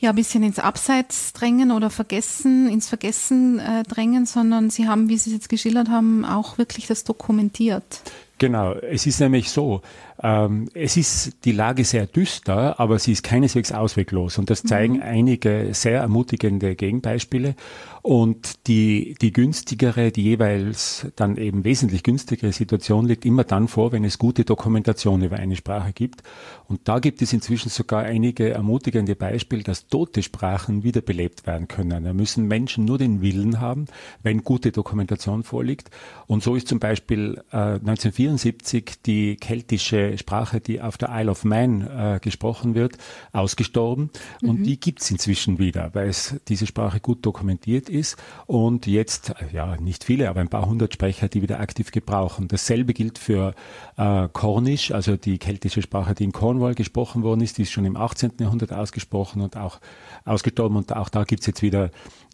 ja 0.00 0.10
ein 0.10 0.16
bisschen 0.16 0.42
ins 0.42 0.58
Abseits 0.58 1.32
drängen 1.32 1.70
oder 1.70 1.90
vergessen, 1.90 2.68
ins 2.68 2.88
Vergessen 2.88 3.58
äh, 3.58 3.82
drängen, 3.84 4.26
sondern 4.26 4.70
Sie 4.70 4.88
haben, 4.88 5.08
wie 5.08 5.18
Sie 5.18 5.30
es 5.30 5.34
jetzt 5.34 5.48
geschildert 5.48 5.88
haben, 5.88 6.24
auch 6.24 6.58
wirklich 6.58 6.86
das 6.86 7.04
dokumentiert. 7.04 8.00
Genau, 8.38 8.72
es 8.72 9.06
ist 9.06 9.20
nämlich 9.20 9.50
so, 9.50 9.82
ähm, 10.22 10.68
es 10.74 10.96
ist 10.96 11.44
die 11.44 11.52
Lage 11.52 11.84
sehr 11.84 12.06
düster, 12.06 12.78
aber 12.78 12.98
sie 12.98 13.12
ist 13.12 13.22
keineswegs 13.22 13.72
ausweglos. 13.72 14.38
Und 14.38 14.50
das 14.50 14.62
zeigen 14.62 14.96
mhm. 14.96 15.02
einige 15.02 15.68
sehr 15.72 16.00
ermutigende 16.00 16.74
Gegenbeispiele. 16.76 17.54
Und 18.02 18.66
die, 18.66 19.14
die 19.20 19.32
günstigere, 19.32 20.10
die 20.10 20.22
jeweils 20.22 21.06
dann 21.16 21.36
eben 21.36 21.64
wesentlich 21.64 22.02
günstigere 22.02 22.52
Situation 22.52 23.06
liegt 23.06 23.26
immer 23.26 23.44
dann 23.44 23.68
vor, 23.68 23.92
wenn 23.92 24.04
es 24.04 24.18
gute 24.18 24.44
Dokumentation 24.44 25.22
über 25.22 25.36
eine 25.36 25.56
Sprache 25.56 25.92
gibt. 25.92 26.22
Und 26.66 26.80
da 26.84 26.98
gibt 26.98 27.20
es 27.20 27.32
inzwischen 27.34 27.68
sogar 27.68 28.04
einige 28.04 28.50
ermutigende 28.50 29.16
Beispiele, 29.16 29.62
dass 29.62 29.88
tote 29.88 30.22
Sprachen 30.22 30.82
wiederbelebt 30.82 31.46
werden 31.46 31.68
können. 31.68 32.04
Da 32.04 32.12
müssen 32.14 32.46
Menschen 32.46 32.86
nur 32.86 32.96
den 32.96 33.20
Willen 33.20 33.60
haben, 33.60 33.86
wenn 34.22 34.44
gute 34.44 34.72
Dokumentation 34.72 35.42
vorliegt. 35.42 35.90
Und 36.26 36.42
so 36.42 36.54
ist 36.54 36.68
zum 36.68 36.78
Beispiel 36.78 37.42
äh, 37.52 37.56
1974 37.56 39.02
die 39.04 39.36
keltische 39.36 40.09
Sprache, 40.18 40.60
die 40.60 40.80
auf 40.80 40.98
der 40.98 41.10
Isle 41.12 41.30
of 41.30 41.44
Man 41.44 41.82
äh, 41.82 42.18
gesprochen 42.20 42.74
wird, 42.74 42.98
ausgestorben. 43.32 44.10
Mhm. 44.40 44.48
Und 44.48 44.62
die 44.64 44.78
gibt 44.78 45.02
es 45.02 45.10
inzwischen 45.10 45.58
wieder, 45.58 45.90
weil 45.94 46.08
es 46.08 46.36
diese 46.48 46.66
Sprache 46.66 47.00
gut 47.00 47.24
dokumentiert 47.24 47.88
ist 47.88 48.16
und 48.46 48.86
jetzt, 48.86 49.30
äh, 49.30 49.54
ja, 49.54 49.76
nicht 49.76 50.04
viele, 50.04 50.28
aber 50.28 50.40
ein 50.40 50.48
paar 50.48 50.66
hundert 50.66 50.94
Sprecher, 50.94 51.28
die 51.28 51.42
wieder 51.42 51.60
aktiv 51.60 51.90
gebrauchen. 51.90 52.48
Dasselbe 52.48 52.94
gilt 52.94 53.18
für 53.18 53.54
äh, 53.96 54.28
Cornish, 54.32 54.90
also 54.90 55.16
die 55.16 55.38
keltische 55.38 55.82
Sprache, 55.82 56.14
die 56.14 56.24
in 56.24 56.32
Cornwall 56.32 56.74
gesprochen 56.74 57.22
worden 57.22 57.40
ist, 57.40 57.58
die 57.58 57.62
ist 57.62 57.72
schon 57.72 57.84
im 57.84 57.96
18. 57.96 58.32
Jahrhundert 58.40 58.72
ausgesprochen 58.72 59.42
und 59.42 59.56
auch 59.56 59.80
ausgestorben 60.24 60.76
und 60.76 60.94
auch 60.94 61.08
da 61.08 61.24
gibt 61.24 61.40
es 61.40 61.46
jetzt 61.46 61.62
wieder 61.62 61.90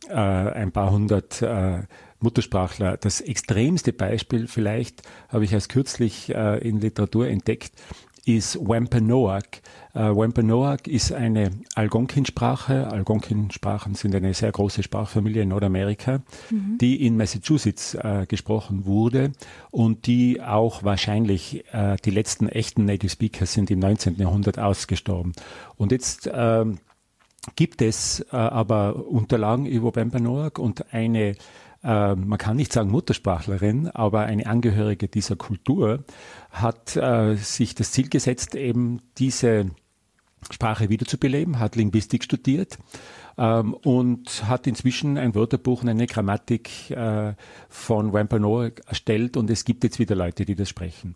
äh, 0.08 0.14
ein 0.14 0.72
paar 0.72 0.90
hundert 0.90 1.42
äh, 1.42 1.82
Muttersprachler. 2.20 2.96
Das 2.96 3.20
extremste 3.20 3.92
Beispiel 3.92 4.46
vielleicht 4.48 5.02
habe 5.28 5.44
ich 5.44 5.52
erst 5.52 5.68
kürzlich 5.68 6.34
äh, 6.34 6.58
in 6.58 6.80
Literatur 6.80 7.28
entdeckt, 7.28 7.72
ist 8.26 8.58
Wampanoag. 8.60 9.62
Äh, 9.94 10.00
Wampanoag 10.00 10.88
ist 10.88 11.12
eine 11.12 11.52
Algonquin-Sprache. 11.76 12.88
Algonquin-Sprachen 12.88 13.94
sind 13.94 14.14
eine 14.16 14.34
sehr 14.34 14.50
große 14.50 14.82
Sprachfamilie 14.82 15.42
in 15.42 15.50
Nordamerika, 15.50 16.22
mhm. 16.50 16.76
die 16.78 17.06
in 17.06 17.16
Massachusetts 17.16 17.94
äh, 17.94 18.26
gesprochen 18.28 18.84
wurde 18.84 19.32
und 19.70 20.08
die 20.08 20.42
auch 20.42 20.82
wahrscheinlich 20.82 21.64
äh, 21.72 21.96
die 22.04 22.10
letzten 22.10 22.48
echten 22.48 22.84
Native 22.84 23.10
Speakers 23.10 23.52
sind 23.52 23.70
im 23.70 23.78
19. 23.78 24.16
Jahrhundert 24.16 24.58
ausgestorben. 24.58 25.32
Und 25.76 25.92
jetzt 25.92 26.28
ähm, 26.32 26.78
gibt 27.54 27.80
es 27.80 28.26
äh, 28.32 28.36
aber 28.36 29.06
Unterlagen 29.06 29.66
über 29.66 29.94
Wampanoag 29.94 30.58
und 30.58 30.92
eine 30.92 31.36
äh, 31.86 32.16
man 32.16 32.38
kann 32.38 32.56
nicht 32.56 32.72
sagen 32.72 32.90
Muttersprachlerin, 32.90 33.88
aber 33.88 34.22
eine 34.22 34.46
Angehörige 34.46 35.06
dieser 35.06 35.36
Kultur 35.36 36.04
hat 36.50 36.96
äh, 36.96 37.36
sich 37.36 37.76
das 37.76 37.92
Ziel 37.92 38.08
gesetzt, 38.08 38.56
eben 38.56 39.00
diese 39.18 39.70
Sprache 40.50 40.88
wiederzubeleben, 40.88 41.60
hat 41.60 41.76
Linguistik 41.76 42.24
studiert 42.24 42.78
ähm, 43.38 43.74
und 43.74 44.48
hat 44.48 44.66
inzwischen 44.66 45.16
ein 45.16 45.34
Wörterbuch 45.34 45.82
und 45.82 45.88
eine 45.88 46.06
Grammatik 46.06 46.90
äh, 46.90 47.34
von 47.68 48.12
Wampanoag 48.12 48.80
erstellt 48.86 49.36
und 49.36 49.48
es 49.48 49.64
gibt 49.64 49.84
jetzt 49.84 50.00
wieder 50.00 50.16
Leute, 50.16 50.44
die 50.44 50.56
das 50.56 50.68
sprechen. 50.68 51.14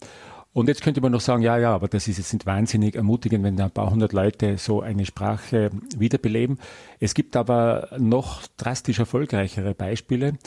Und 0.52 0.68
jetzt 0.68 0.82
könnte 0.82 1.00
man 1.00 1.12
noch 1.12 1.20
sagen, 1.20 1.42
ja, 1.42 1.58
ja, 1.58 1.72
aber 1.72 1.86
das 1.86 2.08
ist 2.08 2.32
nicht 2.32 2.44
wahnsinnig 2.44 2.96
ermutigend, 2.96 3.44
wenn 3.44 3.56
da 3.56 3.66
ein 3.66 3.70
paar 3.70 3.90
hundert 3.90 4.12
Leute 4.12 4.58
so 4.58 4.80
eine 4.80 5.06
Sprache 5.06 5.70
wiederbeleben. 5.96 6.58
Es 6.98 7.14
gibt 7.14 7.36
aber 7.36 7.88
noch 7.98 8.46
drastisch 8.56 8.98
erfolgreichere 8.98 9.74
Beispiele. 9.74 10.38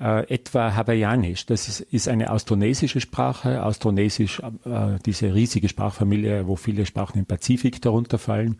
äh, 0.00 0.32
etwa 0.32 0.74
Hawaiianisch. 0.74 1.46
Das 1.46 1.68
ist, 1.68 1.80
ist 1.80 2.08
eine 2.08 2.30
austronesische 2.30 3.00
Sprache. 3.00 3.64
Austronesisch, 3.64 4.40
äh, 4.40 4.98
diese 5.04 5.34
riesige 5.34 5.68
Sprachfamilie, 5.68 6.46
wo 6.46 6.56
viele 6.56 6.86
Sprachen 6.86 7.18
im 7.18 7.26
Pazifik 7.26 7.82
darunter 7.82 8.18
fallen. 8.18 8.58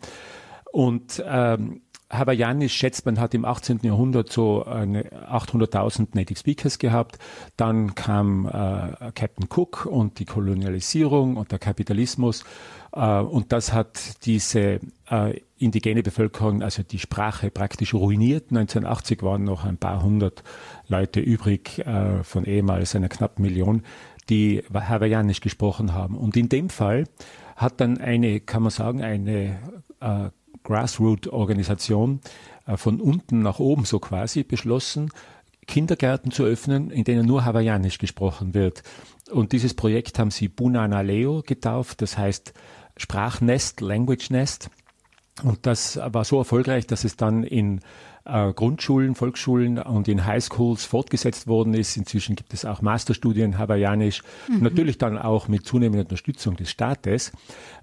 Und 0.73 1.23
ähm, 1.27 1.83
Hawaiianisch 2.11 2.75
schätzt 2.75 3.05
man 3.05 3.21
hat 3.21 3.35
im 3.35 3.45
18. 3.45 3.81
Jahrhundert 3.83 4.33
so 4.33 4.65
800.000 4.65 6.09
Native 6.15 6.39
Speakers 6.39 6.79
gehabt. 6.79 7.19
Dann 7.57 7.95
kam 7.95 8.47
äh, 8.47 9.13
Captain 9.15 9.47
Cook 9.55 9.85
und 9.85 10.19
die 10.19 10.25
Kolonialisierung 10.25 11.37
und 11.37 11.53
der 11.53 11.59
Kapitalismus. 11.59 12.45
Äh, 12.93 13.21
und 13.21 13.53
das 13.53 13.75
hat 13.75 14.25
diese 14.25 14.81
äh, 15.11 15.41
indigene 15.59 16.03
Bevölkerung, 16.03 16.63
also 16.63 16.83
die 16.83 16.99
Sprache 16.99 17.51
praktisch 17.51 17.93
ruiniert. 17.93 18.47
1980 18.51 19.23
waren 19.23 19.45
noch 19.45 19.65
ein 19.65 19.77
paar 19.77 20.03
hundert 20.03 20.43
Leute 20.89 21.21
übrig 21.21 21.81
äh, 21.81 22.23
von 22.25 22.47
ehemals 22.47 22.95
einer 22.95 23.11
knappen 23.11 23.43
Million, 23.43 23.83
die 24.31 24.63
Hawaiianisch 24.73 25.41
gesprochen 25.41 25.93
haben. 25.93 26.17
Und 26.17 26.39
in 26.39 26.49
dem 26.49 26.71
Fall 26.71 27.05
hat 27.57 27.81
dann 27.81 27.99
eine, 27.99 28.41
kann 28.41 28.63
man 28.63 28.71
sagen, 28.71 29.03
eine 29.03 29.59
äh, 30.01 30.31
Grassroot-Organisation 30.65 32.21
äh, 32.67 32.77
von 32.77 33.01
unten 33.01 33.43
nach 33.43 33.59
oben 33.59 33.85
so 33.85 33.99
quasi 33.99 34.43
beschlossen, 34.43 35.11
Kindergärten 35.67 36.31
zu 36.31 36.45
öffnen, 36.45 36.91
in 36.91 37.05
denen 37.05 37.27
nur 37.27 37.45
Hawaiianisch 37.45 37.99
gesprochen 37.99 38.55
wird. 38.55 38.83
Und 39.31 39.53
dieses 39.53 39.75
Projekt 39.75 40.19
haben 40.19 40.31
sie 40.31 40.49
Bunana 40.49 41.03
Leo 41.03 41.43
getauft, 41.47 42.01
das 42.03 42.17
heißt 42.17 42.55
Sprachnest, 42.97 43.81
Language 43.81 44.31
Nest. 44.31 44.71
Und 45.41 45.67
das 45.67 45.99
war 46.05 46.25
so 46.25 46.39
erfolgreich, 46.39 46.87
dass 46.87 47.05
es 47.05 47.17
dann 47.17 47.43
in 47.43 47.81
äh, 48.29 48.53
Grundschulen, 48.53 49.15
Volksschulen 49.15 49.79
und 49.79 50.07
in 50.07 50.25
Highschools 50.27 50.85
fortgesetzt 50.85 51.47
worden 51.47 51.75
ist. 51.75 51.97
Inzwischen 51.97 52.37
gibt 52.37 52.53
es 52.53 52.65
auch 52.65 52.83
Masterstudien 52.83 53.59
Hawaiianisch, 53.59 54.23
mhm. 54.49 54.63
natürlich 54.63 54.99
dann 54.99 55.19
auch 55.19 55.49
mit 55.49 55.67
zunehmender 55.67 56.05
Unterstützung 56.05 56.57
des 56.57 56.71
Staates. 56.71 57.33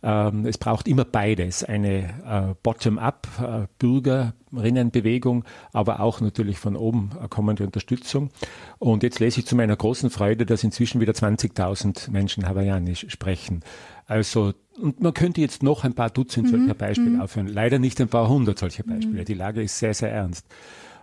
Ähm, 0.04 0.46
es 0.46 0.58
braucht 0.58 0.88
immer 0.88 1.04
beides, 1.04 1.64
eine 1.64 1.98
äh, 2.26 2.54
Bottom-up 2.62 3.28
äh, 3.42 3.68
Bürgerinnenbewegung, 3.80 5.46
aber 5.74 6.00
auch 6.00 6.22
natürlich 6.22 6.60
von 6.60 6.76
oben 6.76 7.10
kommende 7.30 7.66
Unterstützung. 7.66 8.30
Und 8.78 9.04
jetzt 9.04 9.20
lese 9.20 9.40
ich 9.40 9.48
zu 9.48 9.56
meiner 9.56 9.76
großen 9.76 10.10
Freude, 10.10 10.46
dass 10.46 10.64
inzwischen 10.64 11.02
wieder 11.02 11.14
20.000 11.14 12.12
Menschen 12.12 12.48
Hawaiianisch 12.48 13.08
sprechen. 13.10 13.64
Also 14.06 14.54
und 14.80 15.02
man 15.02 15.14
könnte 15.14 15.42
jetzt 15.42 15.64
noch 15.64 15.84
ein 15.84 15.94
paar 15.94 16.10
Dutzend 16.10 16.50
solcher 16.50 16.74
mhm. 16.74 16.78
Beispiele 16.78 17.10
mhm. 17.12 17.22
aufhören. 17.22 17.48
Leider 17.48 17.80
nicht 17.80 18.00
ein 18.02 18.10
paar 18.10 18.28
hundert 18.28 18.60
solcher 18.60 18.84
Beispiele. 18.84 19.22
Mhm. 19.22 19.26
Die 19.26 19.34
Lage 19.34 19.64
ist 19.64 19.80
sehr, 19.80 19.94
sehr 19.94 20.12
ernst. 20.12 20.46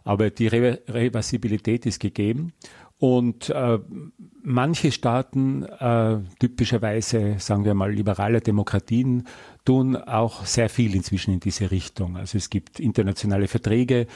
Aber 0.05 0.31
die 0.31 0.49
Re 0.49 0.81
Reversibilität 0.89 1.87
ist 1.87 2.01
gegeben. 2.01 2.53
Und 2.99 3.51
äh, 3.51 3.79
manche 4.43 4.93
Staaten, 4.93 5.65
äh, 5.65 6.19
typischerweise, 6.39 7.37
sagen 7.39 7.65
wir 7.65 7.75
mal, 7.75 7.93
liberale 7.93 8.41
Demokratien, 8.41 9.27
tun 9.65 9.97
auch 9.97 10.45
sehr 10.45 10.69
viel 10.69 10.95
inzwischen 10.95 11.35
in 11.35 11.41
diese 11.41 11.71
Richtung. 11.71 12.17
Also 12.17 12.39
es 12.39 12.51
gibt 12.51 12.81
internationale 12.81 13.49
Verträge, 13.49 14.07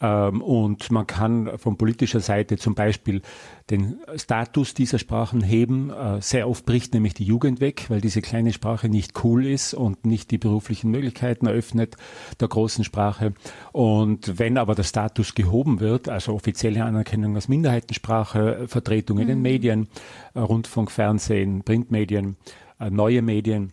ähm, 0.00 0.42
und 0.42 0.90
man 0.90 1.06
kann 1.06 1.58
von 1.58 1.76
politischer 1.76 2.20
Seite 2.20 2.56
zum 2.56 2.74
Beispiel 2.74 3.22
den 3.70 3.98
Status 4.16 4.74
dieser 4.74 4.98
Sprachen 4.98 5.42
heben. 5.42 5.90
Äh, 5.90 6.20
sehr 6.20 6.48
oft 6.48 6.64
bricht 6.64 6.94
nämlich 6.94 7.14
die 7.14 7.24
Jugend 7.24 7.60
weg, 7.60 7.86
weil 7.88 8.00
diese 8.00 8.22
kleine 8.22 8.52
Sprache 8.52 8.88
nicht 8.88 9.24
cool 9.24 9.44
ist 9.46 9.74
und 9.74 10.06
nicht 10.06 10.30
die 10.30 10.38
beruflichen 10.38 10.90
Möglichkeiten 10.90 11.46
eröffnet 11.46 11.96
der 12.40 12.48
großen 12.48 12.84
Sprache. 12.84 13.34
Und 13.72 14.38
wenn 14.38 14.56
aber 14.56 14.74
der 14.74 14.84
Status 14.84 15.34
gehoben 15.34 15.80
wird, 15.80 16.08
also 16.08 16.32
offizielle 16.32 16.84
Anerkennung 16.84 17.34
als 17.34 17.48
Minderheitensprache, 17.48 18.68
Vertretung 18.68 19.18
in 19.18 19.26
den 19.26 19.38
mhm. 19.38 19.42
Medien, 19.42 19.88
äh, 20.34 20.40
Rundfunk, 20.40 20.92
Fernsehen, 20.92 21.62
Printmedien, 21.64 22.36
äh, 22.78 22.90
neue 22.90 23.22
Medien, 23.22 23.72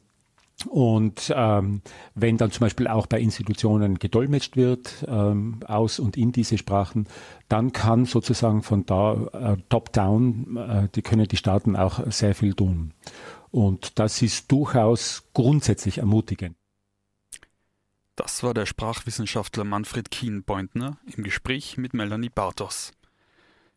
und 0.69 1.33
ähm, 1.35 1.81
wenn 2.13 2.37
dann 2.37 2.49
zum 2.51 2.61
Beispiel 2.61 2.87
auch 2.87 3.07
bei 3.07 3.19
Institutionen 3.19 3.99
gedolmetscht 3.99 4.55
wird, 4.55 5.05
ähm, 5.07 5.59
aus 5.67 5.99
und 5.99 6.15
in 6.15 6.31
diese 6.31 6.57
Sprachen, 6.57 7.07
dann 7.49 7.73
kann 7.73 8.05
sozusagen 8.05 8.63
von 8.63 8.85
da 8.85 9.15
äh, 9.33 9.57
top-down, 9.67 10.57
äh, 10.57 10.87
die 10.95 11.01
können 11.01 11.27
die 11.27 11.37
Staaten 11.37 11.75
auch 11.75 11.99
sehr 12.09 12.35
viel 12.35 12.53
tun. 12.53 12.93
Und 13.51 13.99
das 13.99 14.21
ist 14.21 14.51
durchaus 14.51 15.23
grundsätzlich 15.33 15.97
ermutigend. 15.97 16.55
Das 18.15 18.41
war 18.43 18.53
der 18.53 18.65
Sprachwissenschaftler 18.65 19.65
Manfred 19.65 20.09
Kien-Beutner 20.09 20.97
im 21.17 21.23
Gespräch 21.23 21.77
mit 21.77 21.93
Melanie 21.93 22.29
Bartos. 22.29 22.93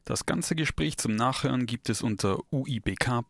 Das 0.04 0.26
ganze 0.26 0.54
Gespräch 0.54 0.96
zum 0.96 1.16
Nachhören 1.16 1.66
gibt 1.66 1.90
es 1.90 2.02
unter 2.02 2.38
uibk.ac.at 2.52 3.26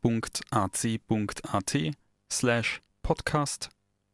slash 2.30 2.82
podcast 3.08 3.70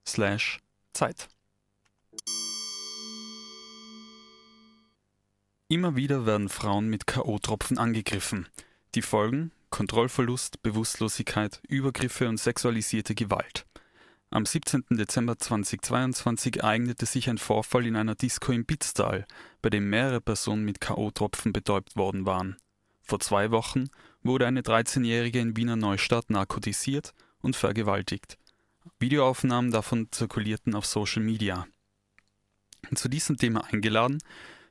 slash 0.07 0.61
Zeit. 0.93 1.29
Immer 5.67 5.97
wieder 5.97 6.27
werden 6.27 6.49
Frauen 6.49 6.87
mit 6.87 7.09
K.O.-Tropfen 7.09 7.77
angegriffen. 7.77 8.47
Die 8.95 9.03
Folgen 9.03 9.51
Kontrollverlust, 9.71 10.63
Bewusstlosigkeit, 10.63 11.61
Übergriffe 11.67 12.29
und 12.29 12.39
sexualisierte 12.39 13.17
Gewalt. 13.17 13.67
Am 14.31 14.47
17. 14.47 14.85
Dezember 14.91 15.41
2022 15.41 16.59
ereignete 16.59 17.07
sich 17.07 17.29
ein 17.29 17.39
Vorfall 17.39 17.89
in 17.89 17.97
einer 17.97 18.15
Disco 18.15 18.53
in 18.53 18.65
Bitztal, 18.65 19.27
bei 19.61 19.71
dem 19.71 19.91
mehrere 19.91 20.21
Personen 20.21 20.65
mit 20.65 20.81
K.O.-Tropfen 20.81 21.53
betäubt 21.53 21.97
worden 21.97 22.27
waren. 22.27 22.59
Vor 23.03 23.19
zwei 23.19 23.51
Wochen 23.51 23.91
wurde 24.23 24.47
eine 24.47 24.61
13-Jährige 24.61 25.41
in 25.41 25.57
Wiener 25.57 25.75
Neustadt 25.75 26.31
narkotisiert 26.31 27.13
und 27.43 27.57
vergewaltigt. 27.57 28.39
Videoaufnahmen 28.99 29.71
davon 29.71 30.09
zirkulierten 30.11 30.75
auf 30.75 30.87
Social 30.87 31.23
Media. 31.23 31.67
Zu 32.95 33.09
diesem 33.09 33.37
Thema 33.37 33.65
eingeladen 33.65 34.19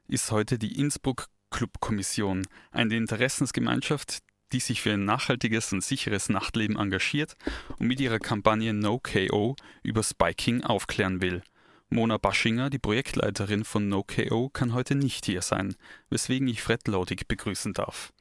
ist 0.08 0.32
heute 0.32 0.60
die 0.60 0.80
Innsbruck 0.80 1.28
Club 1.50 1.80
Kommission, 1.80 2.48
eine 2.72 2.96
Interessensgemeinschaft, 2.96 4.20
die 4.52 4.60
sich 4.60 4.82
für 4.82 4.94
ein 4.94 5.06
nachhaltiges 5.06 5.74
und 5.74 5.84
sicheres 5.84 6.30
Nachtleben 6.30 6.78
engagiert 6.78 7.36
und 7.80 7.88
mit 7.88 8.00
ihrer 8.00 8.20
Kampagne 8.20 8.74
No 8.74 9.00
KO 9.00 9.56
über 9.82 10.04
Spiking 10.04 10.64
aufklären 10.64 11.22
will. 11.22 11.42
Mona 11.90 12.18
Baschinger, 12.18 12.70
die 12.70 12.80
Projektleiterin 12.80 13.64
von 13.64 13.88
No 13.88 14.04
KO, 14.04 14.50
kann 14.50 14.74
heute 14.74 14.96
nicht 14.96 15.26
hier 15.26 15.42
sein, 15.42 15.76
weswegen 16.10 16.48
ich 16.48 16.62
Fred 16.62 16.88
Laudig 16.88 17.28
begrüßen 17.28 17.74
darf. 17.74 18.14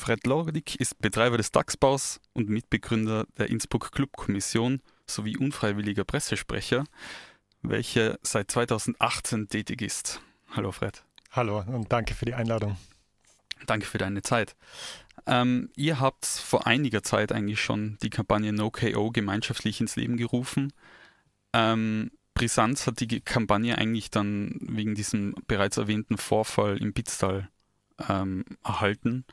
Fred 0.00 0.26
Lordig 0.26 0.80
ist 0.80 0.98
Betreiber 0.98 1.36
des 1.36 1.52
DAX-Baus 1.52 2.20
und 2.32 2.48
Mitbegründer 2.48 3.26
der 3.36 3.50
Innsbruck 3.50 3.92
Club-Kommission 3.92 4.80
sowie 5.06 5.36
unfreiwilliger 5.36 6.04
Pressesprecher, 6.04 6.84
welcher 7.60 8.18
seit 8.22 8.50
2018 8.50 9.50
tätig 9.50 9.82
ist. 9.82 10.22
Hallo 10.52 10.72
Fred. 10.72 11.04
Hallo 11.32 11.58
und 11.66 11.92
danke 11.92 12.14
für 12.14 12.24
die 12.24 12.32
Einladung. 12.32 12.78
Danke 13.66 13.84
für 13.84 13.98
deine 13.98 14.22
Zeit. 14.22 14.56
Ähm, 15.26 15.68
ihr 15.76 16.00
habt 16.00 16.24
vor 16.24 16.66
einiger 16.66 17.02
Zeit 17.02 17.30
eigentlich 17.30 17.60
schon 17.60 17.98
die 18.02 18.08
Kampagne 18.08 18.54
No 18.54 18.70
KO 18.70 19.10
gemeinschaftlich 19.10 19.82
ins 19.82 19.96
Leben 19.96 20.16
gerufen. 20.16 20.72
Ähm, 21.52 22.10
Brisanz 22.32 22.86
hat 22.86 23.00
die 23.00 23.20
Kampagne 23.20 23.76
eigentlich 23.76 24.10
dann 24.10 24.60
wegen 24.62 24.94
diesem 24.94 25.34
bereits 25.46 25.76
erwähnten 25.76 26.16
Vorfall 26.16 26.78
im 26.78 26.94
Pitztal 26.94 27.50
ähm, 28.08 28.46
erhalten. 28.64 29.26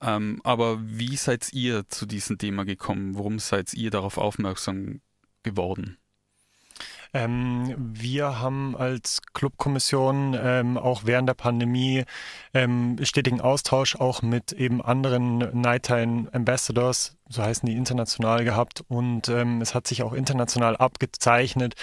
Ähm, 0.00 0.40
aber 0.44 0.78
wie 0.80 1.16
seid 1.16 1.52
ihr 1.52 1.88
zu 1.88 2.06
diesem 2.06 2.38
Thema 2.38 2.64
gekommen? 2.64 3.16
Warum 3.16 3.38
seid 3.38 3.72
ihr 3.74 3.90
darauf 3.90 4.18
aufmerksam 4.18 5.00
geworden? 5.42 5.98
Ähm, 7.12 7.74
wir 7.76 8.40
haben 8.40 8.76
als 8.76 9.22
Clubkommission 9.34 10.36
ähm, 10.40 10.78
auch 10.78 11.02
während 11.04 11.28
der 11.28 11.34
Pandemie 11.34 12.04
ähm, 12.54 12.96
stetigen 13.02 13.40
Austausch 13.40 13.96
auch 13.96 14.22
mit 14.22 14.52
eben 14.52 14.82
anderen 14.82 15.38
Nighttime 15.60 16.28
Ambassadors, 16.32 17.16
so 17.28 17.42
heißen 17.42 17.68
die 17.68 17.76
international 17.76 18.44
gehabt. 18.44 18.84
Und 18.88 19.28
ähm, 19.28 19.60
es 19.60 19.74
hat 19.74 19.86
sich 19.86 20.02
auch 20.02 20.12
international 20.12 20.76
abgezeichnet, 20.76 21.74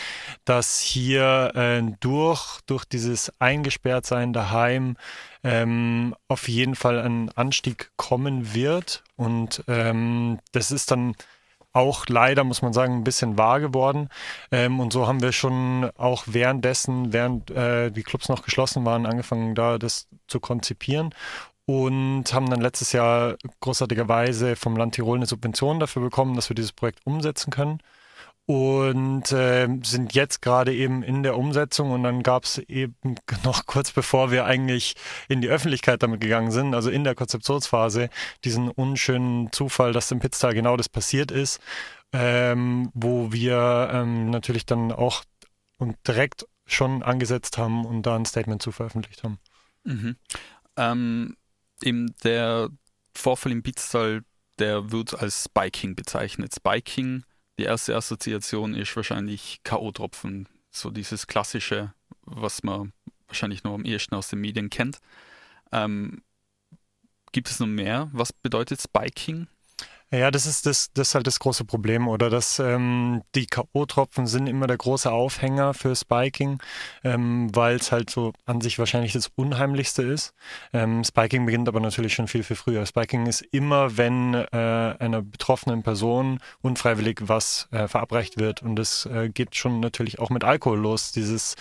dass 0.45 0.79
hier 0.79 1.51
äh, 1.55 1.81
durch, 1.99 2.61
durch 2.65 2.85
dieses 2.85 3.31
Eingesperrtsein 3.39 4.33
daheim 4.33 4.97
ähm, 5.43 6.15
auf 6.27 6.47
jeden 6.47 6.75
Fall 6.75 6.99
ein 6.99 7.29
Anstieg 7.31 7.91
kommen 7.97 8.53
wird. 8.53 9.03
Und 9.15 9.63
ähm, 9.67 10.39
das 10.51 10.71
ist 10.71 10.91
dann 10.91 11.15
auch 11.73 12.05
leider, 12.07 12.43
muss 12.43 12.61
man 12.61 12.73
sagen, 12.73 12.95
ein 12.95 13.03
bisschen 13.03 13.37
wahr 13.37 13.59
geworden. 13.59 14.09
Ähm, 14.51 14.79
und 14.79 14.93
so 14.93 15.07
haben 15.07 15.21
wir 15.21 15.31
schon 15.31 15.89
auch 15.97 16.23
währenddessen, 16.27 17.11
während 17.13 17.49
äh, 17.51 17.91
die 17.91 18.03
Clubs 18.03 18.29
noch 18.29 18.43
geschlossen 18.43 18.85
waren, 18.85 19.05
angefangen, 19.05 19.55
da 19.55 19.77
das 19.77 20.07
zu 20.27 20.39
konzipieren 20.39 21.13
und 21.65 22.33
haben 22.33 22.49
dann 22.49 22.61
letztes 22.61 22.91
Jahr 22.91 23.37
großartigerweise 23.61 24.55
vom 24.55 24.75
Land 24.75 24.95
Tirol 24.95 25.17
eine 25.17 25.25
Subvention 25.25 25.79
dafür 25.79 26.01
bekommen, 26.01 26.35
dass 26.35 26.49
wir 26.49 26.55
dieses 26.55 26.73
Projekt 26.73 26.99
umsetzen 27.05 27.51
können. 27.51 27.79
Und 28.45 29.31
äh, 29.31 29.67
sind 29.83 30.13
jetzt 30.13 30.41
gerade 30.41 30.73
eben 30.73 31.01
in 31.01 31.23
der 31.23 31.37
Umsetzung 31.37 31.91
und 31.91 32.03
dann 32.03 32.23
gab 32.23 32.43
es 32.43 32.57
eben 32.57 32.95
noch 33.43 33.65
kurz 33.65 33.91
bevor 33.91 34.31
wir 34.31 34.45
eigentlich 34.45 34.95
in 35.29 35.41
die 35.41 35.47
Öffentlichkeit 35.47 36.03
damit 36.03 36.19
gegangen 36.19 36.51
sind, 36.51 36.75
also 36.75 36.89
in 36.89 37.03
der 37.03 37.15
Konzeptionsphase, 37.15 38.09
diesen 38.43 38.69
unschönen 38.69 39.51
Zufall, 39.51 39.93
dass 39.93 40.11
im 40.11 40.19
Pitztal 40.19 40.53
genau 40.53 40.75
das 40.75 40.89
passiert 40.89 41.31
ist, 41.31 41.61
ähm, 42.11 42.91
wo 42.93 43.31
wir 43.31 43.89
ähm, 43.93 44.29
natürlich 44.29 44.65
dann 44.65 44.91
auch 44.91 45.23
und 45.77 45.95
direkt 46.07 46.45
schon 46.65 47.03
angesetzt 47.03 47.57
haben 47.57 47.85
und 47.85 48.03
da 48.03 48.15
ein 48.15 48.25
Statement 48.25 48.61
zu 48.61 48.71
veröffentlicht 48.71 49.23
haben. 49.23 49.39
Mhm. 49.83 50.15
Ähm, 50.77 51.37
eben 51.81 52.15
der 52.23 52.69
Vorfall 53.13 53.51
im 53.51 53.63
Pitztal, 53.63 54.23
der 54.59 54.91
wird 54.91 55.13
als 55.19 55.45
Spiking 55.45 55.95
bezeichnet. 55.95 56.53
Spiking 56.55 57.23
die 57.57 57.63
erste 57.63 57.95
Assoziation 57.95 58.73
ist 58.73 58.95
wahrscheinlich 58.95 59.61
K.O.-Tropfen. 59.63 60.47
So 60.71 60.89
dieses 60.89 61.27
klassische, 61.27 61.93
was 62.21 62.63
man 62.63 62.93
wahrscheinlich 63.27 63.63
noch 63.63 63.73
am 63.73 63.85
ehesten 63.85 64.15
aus 64.15 64.29
den 64.29 64.41
Medien 64.41 64.69
kennt. 64.69 64.99
Ähm, 65.71 66.23
gibt 67.31 67.49
es 67.49 67.59
noch 67.59 67.67
mehr? 67.67 68.09
Was 68.11 68.33
bedeutet 68.33 68.81
Spiking? 68.81 69.47
Ja, 70.13 70.29
das 70.29 70.45
ist 70.45 70.67
das, 70.67 70.93
das 70.93 71.07
ist 71.07 71.15
halt 71.15 71.25
das 71.25 71.39
große 71.39 71.65
Problem, 71.65 72.07
oder? 72.07 72.29
Dass 72.29 72.59
ähm, 72.59 73.23
die 73.33 73.47
K.O.-Tropfen 73.47 74.27
sind 74.27 74.45
immer 74.45 74.67
der 74.67 74.77
große 74.77 75.11
Aufhänger 75.11 75.73
für 75.73 75.95
Spiking, 75.95 76.59
ähm, 77.03 77.49
weil 77.55 77.77
es 77.77 77.91
halt 77.91 78.11
so 78.11 78.31
an 78.45 78.61
sich 78.61 78.77
wahrscheinlich 78.77 79.13
das 79.13 79.31
Unheimlichste 79.35 80.03
ist. 80.03 80.35
Ähm, 80.71 81.03
Spiking 81.03 81.47
beginnt 81.47 81.67
aber 81.67 81.79
natürlich 81.79 82.13
schon 82.13 82.27
viel, 82.27 82.43
viel 82.43 82.55
früher. 82.55 82.85
Spiking 82.85 83.25
ist 83.25 83.41
immer, 83.41 83.97
wenn 83.97 84.35
äh, 84.35 84.45
einer 84.99 85.23
betroffenen 85.23 85.81
Person 85.81 86.37
unfreiwillig 86.61 87.21
was 87.23 87.67
äh, 87.71 87.87
verabreicht 87.87 88.37
wird. 88.37 88.61
Und 88.61 88.75
das 88.75 89.07
äh, 89.07 89.29
geht 89.29 89.55
schon 89.55 89.79
natürlich 89.79 90.19
auch 90.19 90.29
mit 90.29 90.43
Alkohol 90.43 90.77
los. 90.77 91.11
Dieses 91.11 91.55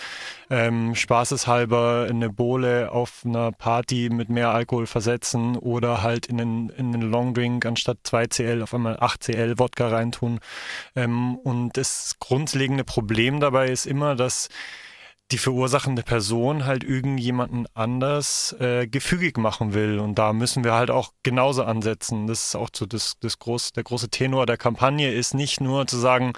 ähm, 0.51 0.95
spaßeshalber 0.95 2.07
eine 2.11 2.29
Bohle 2.29 2.93
auf 2.93 3.23
einer 3.25 3.51
Party 3.51 4.11
mit 4.13 4.29
mehr 4.29 4.51
Alkohol 4.51 4.87
versetzen 4.87 5.57
oder 5.57 6.03
halt 6.03 6.27
in 6.27 6.39
einen, 6.39 6.69
in 6.69 6.93
einen 6.93 7.11
Longdrink 7.11 7.65
anstatt 7.65 7.97
2CL 8.43 8.63
auf 8.63 8.75
einmal 8.75 8.97
8CL 8.97 9.59
Wodka 9.59 9.89
reintun. 9.89 10.41
Ähm, 10.97 11.37
und 11.37 11.77
das 11.77 12.17
grundlegende 12.19 12.85
Problem 12.85 13.41
dabei 13.41 13.69
ist 13.69 13.87
immer, 13.87 14.15
dass 14.15 14.49
die 15.33 15.39
verursachende 15.39 16.03
Person 16.03 16.67
halt 16.67 16.85
irgendjemanden 16.85 17.67
anders 17.75 18.55
äh, 18.61 18.87
gefügig 18.87 19.39
machen 19.39 19.73
will. 19.73 19.99
Und 19.99 20.19
da 20.19 20.35
müssen 20.35 20.63
wir 20.63 20.75
halt 20.75 20.91
auch 20.91 21.13
genauso 21.23 21.65
ansetzen. 21.65 22.27
Das 22.27 22.45
ist 22.45 22.55
auch 22.55 22.69
so 22.75 22.85
das, 22.85 23.15
das 23.19 23.39
groß, 23.39 23.73
der 23.73 23.83
große 23.83 24.11
Tenor 24.11 24.45
der 24.45 24.59
Kampagne 24.59 25.11
ist 25.11 25.33
nicht 25.35 25.61
nur 25.61 25.87
zu 25.87 25.97
sagen, 25.97 26.35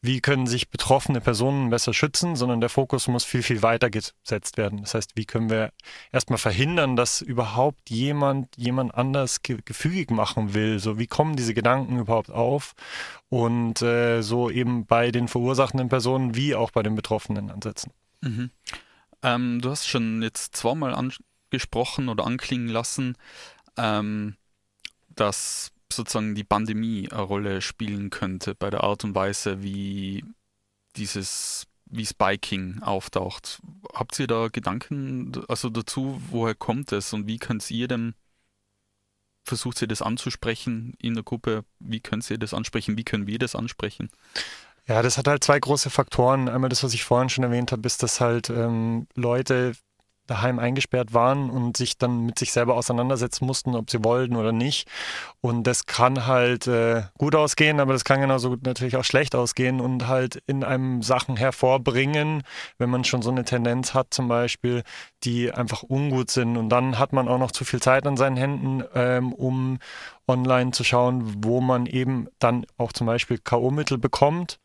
wie 0.00 0.20
können 0.20 0.46
sich 0.46 0.70
betroffene 0.70 1.20
Personen 1.20 1.68
besser 1.68 1.92
schützen, 1.92 2.36
sondern 2.36 2.60
der 2.60 2.70
Fokus 2.70 3.06
muss 3.08 3.24
viel, 3.24 3.42
viel 3.42 3.62
weiter 3.62 3.90
gesetzt 3.90 4.56
werden. 4.56 4.80
Das 4.80 4.94
heißt, 4.94 5.12
wie 5.14 5.26
können 5.26 5.50
wir 5.50 5.72
erstmal 6.10 6.38
verhindern, 6.38 6.96
dass 6.96 7.20
überhaupt 7.20 7.90
jemand 7.90 8.56
jemand 8.56 8.94
anders 8.94 9.42
ge 9.42 9.58
gefügig 9.64 10.10
machen 10.10 10.54
will? 10.54 10.78
So, 10.78 10.98
wie 10.98 11.06
kommen 11.06 11.36
diese 11.36 11.52
Gedanken 11.52 11.98
überhaupt 11.98 12.30
auf? 12.30 12.72
Und 13.28 13.82
äh, 13.82 14.22
so 14.22 14.48
eben 14.48 14.86
bei 14.86 15.10
den 15.10 15.28
verursachenden 15.28 15.90
Personen 15.90 16.34
wie 16.34 16.54
auch 16.54 16.70
bei 16.70 16.82
den 16.82 16.94
Betroffenen 16.94 17.50
ansetzen. 17.50 17.92
Mhm. 18.20 18.50
Ähm, 19.22 19.60
du 19.60 19.70
hast 19.70 19.86
schon 19.86 20.22
jetzt 20.22 20.56
zweimal 20.56 20.94
angesprochen 20.94 22.08
oder 22.08 22.26
anklingen 22.26 22.68
lassen, 22.68 23.16
ähm, 23.76 24.36
dass 25.08 25.72
sozusagen 25.92 26.34
die 26.34 26.44
Pandemie 26.44 27.08
eine 27.10 27.22
Rolle 27.22 27.60
spielen 27.62 28.10
könnte 28.10 28.54
bei 28.54 28.70
der 28.70 28.84
Art 28.84 29.04
und 29.04 29.14
Weise, 29.14 29.62
wie 29.62 30.24
dieses 30.96 31.66
wie 31.90 32.04
Spiking 32.04 32.82
auftaucht. 32.82 33.60
Habt 33.94 34.18
ihr 34.18 34.26
da 34.26 34.48
Gedanken 34.48 35.32
also 35.48 35.70
dazu, 35.70 36.20
woher 36.28 36.54
kommt 36.54 36.92
es 36.92 37.12
und 37.12 37.26
wie 37.26 37.38
könnt 37.38 37.70
ihr 37.70 37.88
dem 37.88 38.14
versucht 39.44 39.80
ihr 39.80 39.88
das 39.88 40.02
anzusprechen 40.02 40.94
in 40.98 41.14
der 41.14 41.24
Gruppe? 41.24 41.64
Wie 41.78 42.00
könnt 42.00 42.30
ihr 42.30 42.38
das 42.38 42.52
ansprechen? 42.52 42.98
Wie 42.98 43.04
können 43.04 43.26
wir 43.26 43.38
das 43.38 43.56
ansprechen? 43.56 44.10
Ja, 44.88 45.02
das 45.02 45.18
hat 45.18 45.28
halt 45.28 45.44
zwei 45.44 45.60
große 45.60 45.90
Faktoren. 45.90 46.48
Einmal 46.48 46.70
das, 46.70 46.82
was 46.82 46.94
ich 46.94 47.04
vorhin 47.04 47.28
schon 47.28 47.44
erwähnt 47.44 47.72
habe, 47.72 47.86
ist, 47.86 48.02
dass 48.02 48.20
halt 48.20 48.48
ähm, 48.48 49.06
Leute 49.14 49.74
daheim 50.26 50.58
eingesperrt 50.58 51.12
waren 51.14 51.50
und 51.50 51.76
sich 51.76 51.98
dann 51.98 52.24
mit 52.24 52.38
sich 52.38 52.52
selber 52.52 52.74
auseinandersetzen 52.74 53.46
mussten, 53.46 53.74
ob 53.74 53.90
sie 53.90 54.04
wollten 54.04 54.36
oder 54.36 54.52
nicht. 54.52 54.88
Und 55.40 55.66
das 55.66 55.86
kann 55.86 56.26
halt 56.26 56.66
äh, 56.66 57.02
gut 57.18 57.34
ausgehen, 57.34 57.80
aber 57.80 57.92
das 57.92 58.04
kann 58.04 58.20
genauso 58.20 58.50
gut 58.50 58.64
natürlich 58.64 58.96
auch 58.96 59.04
schlecht 59.04 59.34
ausgehen 59.34 59.80
und 59.80 60.06
halt 60.06 60.42
in 60.46 60.64
einem 60.64 61.02
Sachen 61.02 61.36
hervorbringen, 61.36 62.42
wenn 62.78 62.90
man 62.90 63.04
schon 63.04 63.22
so 63.22 63.30
eine 63.30 63.44
Tendenz 63.44 63.94
hat, 63.94 64.14
zum 64.14 64.28
Beispiel, 64.28 64.84
die 65.24 65.52
einfach 65.52 65.82
ungut 65.82 66.30
sind. 66.30 66.56
Und 66.56 66.70
dann 66.70 66.98
hat 66.98 67.12
man 67.12 67.28
auch 67.28 67.38
noch 67.38 67.52
zu 67.52 67.64
viel 67.64 67.80
Zeit 67.80 68.06
an 68.06 68.16
seinen 68.16 68.36
Händen, 68.36 68.84
ähm, 68.94 69.32
um 69.34 69.78
online 70.26 70.70
zu 70.72 70.84
schauen, 70.84 71.44
wo 71.44 71.60
man 71.60 71.86
eben 71.86 72.28
dann 72.38 72.66
auch 72.78 72.92
zum 72.92 73.06
Beispiel 73.06 73.38
K.O.-Mittel 73.38 73.98
bekommt 73.98 74.58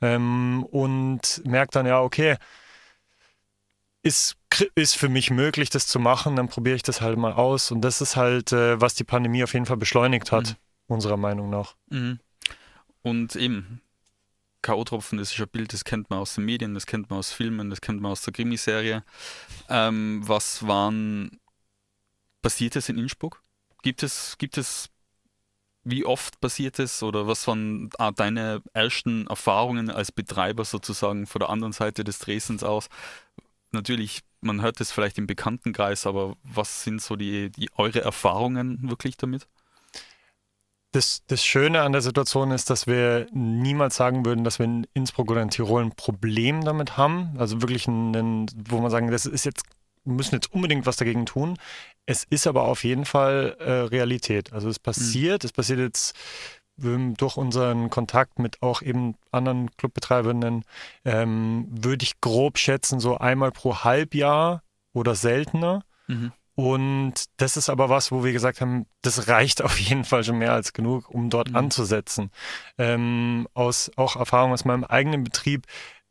ähm, 0.00 0.64
und 0.70 1.42
merkt 1.44 1.76
dann, 1.76 1.86
ja, 1.86 2.00
okay, 2.00 2.36
ist, 4.02 4.36
ist 4.74 4.96
für 4.96 5.08
mich 5.08 5.30
möglich, 5.30 5.68
das 5.70 5.86
zu 5.86 5.98
machen, 5.98 6.36
dann 6.36 6.48
probiere 6.48 6.76
ich 6.76 6.82
das 6.82 7.00
halt 7.00 7.18
mal 7.18 7.32
aus. 7.32 7.70
Und 7.72 7.80
das 7.80 8.00
ist 8.00 8.16
halt, 8.16 8.52
äh, 8.52 8.80
was 8.80 8.94
die 8.94 9.04
Pandemie 9.04 9.42
auf 9.42 9.52
jeden 9.52 9.66
Fall 9.66 9.76
beschleunigt 9.76 10.30
hat, 10.30 10.50
mhm. 10.50 10.94
unserer 10.94 11.16
Meinung 11.16 11.50
nach. 11.50 11.74
Mhm. 11.90 12.20
Und 13.02 13.36
eben, 13.36 13.82
K.O.-Tropfen, 14.62 15.18
das 15.18 15.32
ist 15.32 15.40
ein 15.40 15.48
Bild, 15.48 15.72
das 15.72 15.84
kennt 15.84 16.10
man 16.10 16.20
aus 16.20 16.34
den 16.34 16.44
Medien, 16.44 16.74
das 16.74 16.86
kennt 16.86 17.10
man 17.10 17.18
aus 17.18 17.32
Filmen, 17.32 17.70
das 17.70 17.80
kennt 17.80 18.00
man 18.00 18.12
aus 18.12 18.22
der 18.22 18.32
Krimiserie. 18.32 19.04
Ähm, 19.68 20.22
was 20.24 20.66
waren, 20.66 21.40
passiert 22.42 22.76
es 22.76 22.88
in 22.88 22.98
Innsbruck? 22.98 23.42
Gibt 23.82 24.02
es, 24.02 24.36
gibt 24.38 24.56
es 24.56 24.88
wie 25.86 26.04
oft 26.04 26.40
passiert 26.40 26.80
es 26.80 27.02
oder 27.04 27.28
was 27.28 27.46
waren 27.46 27.90
ah, 27.98 28.10
deine 28.10 28.60
ersten 28.72 29.28
Erfahrungen 29.28 29.88
als 29.88 30.10
Betreiber 30.10 30.64
sozusagen 30.64 31.26
von 31.26 31.38
der 31.38 31.48
anderen 31.48 31.72
Seite 31.72 32.02
des 32.02 32.18
Dresdens 32.18 32.64
aus? 32.64 32.88
Natürlich, 33.70 34.22
man 34.40 34.62
hört 34.62 34.80
es 34.80 34.90
vielleicht 34.90 35.16
im 35.16 35.28
Bekanntenkreis, 35.28 36.06
aber 36.06 36.36
was 36.42 36.82
sind 36.82 37.00
so 37.00 37.14
die, 37.14 37.50
die 37.50 37.70
eure 37.76 38.00
Erfahrungen 38.00 38.90
wirklich 38.90 39.16
damit? 39.16 39.46
Das, 40.90 41.22
das 41.28 41.44
Schöne 41.44 41.82
an 41.82 41.92
der 41.92 42.00
Situation 42.00 42.50
ist, 42.50 42.68
dass 42.68 42.88
wir 42.88 43.28
niemals 43.32 43.96
sagen 43.96 44.24
würden, 44.24 44.42
dass 44.42 44.58
wir 44.58 44.64
in 44.64 44.86
Innsbruck 44.92 45.30
oder 45.30 45.42
in 45.42 45.50
Tirol 45.50 45.82
ein 45.82 45.94
Problem 45.94 46.64
damit 46.64 46.96
haben. 46.96 47.34
Also 47.38 47.62
wirklich, 47.62 47.86
ein, 47.86 48.46
wo 48.68 48.80
man 48.80 48.90
sagen, 48.90 49.10
das 49.10 49.26
ist 49.26 49.44
jetzt 49.44 49.64
müssen 50.06 50.34
jetzt 50.34 50.52
unbedingt 50.52 50.86
was 50.86 50.96
dagegen 50.96 51.26
tun. 51.26 51.58
Es 52.06 52.24
ist 52.24 52.46
aber 52.46 52.62
auf 52.64 52.84
jeden 52.84 53.04
Fall 53.04 53.56
äh, 53.58 53.70
Realität. 53.70 54.52
Also 54.52 54.68
es 54.68 54.78
passiert, 54.78 55.42
mhm. 55.42 55.46
es 55.46 55.52
passiert 55.52 55.80
jetzt 55.80 56.16
ähm, 56.82 57.14
durch 57.16 57.36
unseren 57.36 57.90
Kontakt 57.90 58.38
mit 58.38 58.62
auch 58.62 58.82
eben 58.82 59.16
anderen 59.30 59.70
Clubbetreibenden, 59.76 60.64
ähm, 61.04 61.66
würde 61.70 62.04
ich 62.04 62.20
grob 62.20 62.58
schätzen, 62.58 63.00
so 63.00 63.18
einmal 63.18 63.52
pro 63.52 63.78
Halbjahr 63.84 64.62
oder 64.92 65.14
seltener. 65.14 65.82
Mhm. 66.06 66.32
Und 66.54 67.26
das 67.36 67.58
ist 67.58 67.68
aber 67.68 67.90
was, 67.90 68.10
wo 68.10 68.24
wir 68.24 68.32
gesagt 68.32 68.62
haben, 68.62 68.86
das 69.02 69.28
reicht 69.28 69.62
auf 69.64 69.78
jeden 69.78 70.04
Fall 70.04 70.24
schon 70.24 70.38
mehr 70.38 70.52
als 70.52 70.72
genug, 70.72 71.10
um 71.10 71.30
dort 71.30 71.50
mhm. 71.50 71.56
anzusetzen. 71.56 72.30
Ähm, 72.78 73.46
aus 73.54 73.90
auch 73.96 74.16
Erfahrung 74.16 74.52
aus 74.52 74.64
meinem 74.64 74.84
eigenen 74.84 75.22
Betrieb 75.22 75.66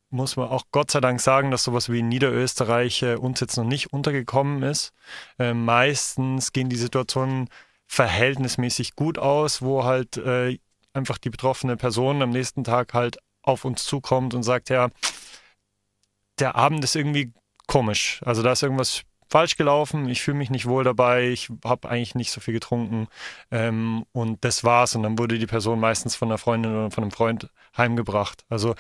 muss 0.10 0.36
man 0.38 0.50
auch 0.50 0.66
Gott 0.72 0.92
sei 0.92 1.02
Dank 1.02 1.20
sagen, 1.20 1.52
dass 1.52 1.64
sowas 1.64 1.90
wie 1.90 2.00
in 2.00 2.10
Niederösterreich 2.10 3.04
äh, 3.04 3.16
uns 3.16 3.40
jetzt 3.40 3.58
noch 3.58 3.66
nicht 3.66 3.92
untergekommen 3.92 4.64
ist. 4.64 4.94
Äh, 5.40 5.54
meistens 5.54 6.54
gehen 6.54 6.70
die 6.70 6.76
Situationen 6.76 7.50
verhältnismäßig 7.88 8.96
gut 8.96 9.18
aus, 9.18 9.62
wo 9.62 9.84
halt 9.84 10.18
äh, 10.18 10.58
einfach 10.94 11.18
die 11.18 11.30
betroffene 11.30 11.78
Person 11.78 12.22
am 12.22 12.30
nächsten 12.30 12.64
Tag 12.64 12.94
halt 12.94 13.18
auf 13.42 13.66
uns 13.66 13.86
zukommt 13.86 14.34
und 14.34 14.44
sagt, 14.44 14.70
ja, 14.70 14.90
der 16.40 16.56
Abend 16.56 16.84
ist 16.84 16.96
irgendwie 16.96 17.32
komisch. 17.68 18.22
Also 18.26 18.42
da 18.42 18.54
ist 18.54 18.64
irgendwas 18.64 19.04
falsch 19.30 19.58
gelaufen, 19.58 20.08
ich 20.08 20.22
fühle 20.22 20.38
mich 20.38 20.50
nicht 20.50 20.68
wohl 20.68 20.84
dabei, 20.84 21.30
ich 21.30 21.50
habe 21.64 21.90
eigentlich 21.90 22.16
nicht 22.16 22.32
so 22.32 22.40
viel 22.42 22.54
getrunken 22.54 23.08
ähm, 23.52 24.06
und 24.12 24.44
das 24.44 24.64
war's. 24.64 24.96
Und 24.96 25.04
dann 25.04 25.18
wurde 25.18 25.40
die 25.40 25.48
Person 25.48 25.80
meistens 25.80 26.16
von 26.16 26.30
einer 26.30 26.38
Freundin 26.38 26.72
oder 26.74 26.92
von 26.92 27.04
einem 27.04 27.12
Freund 27.12 27.50
heimgebracht. 27.76 28.46
Also 28.50 28.76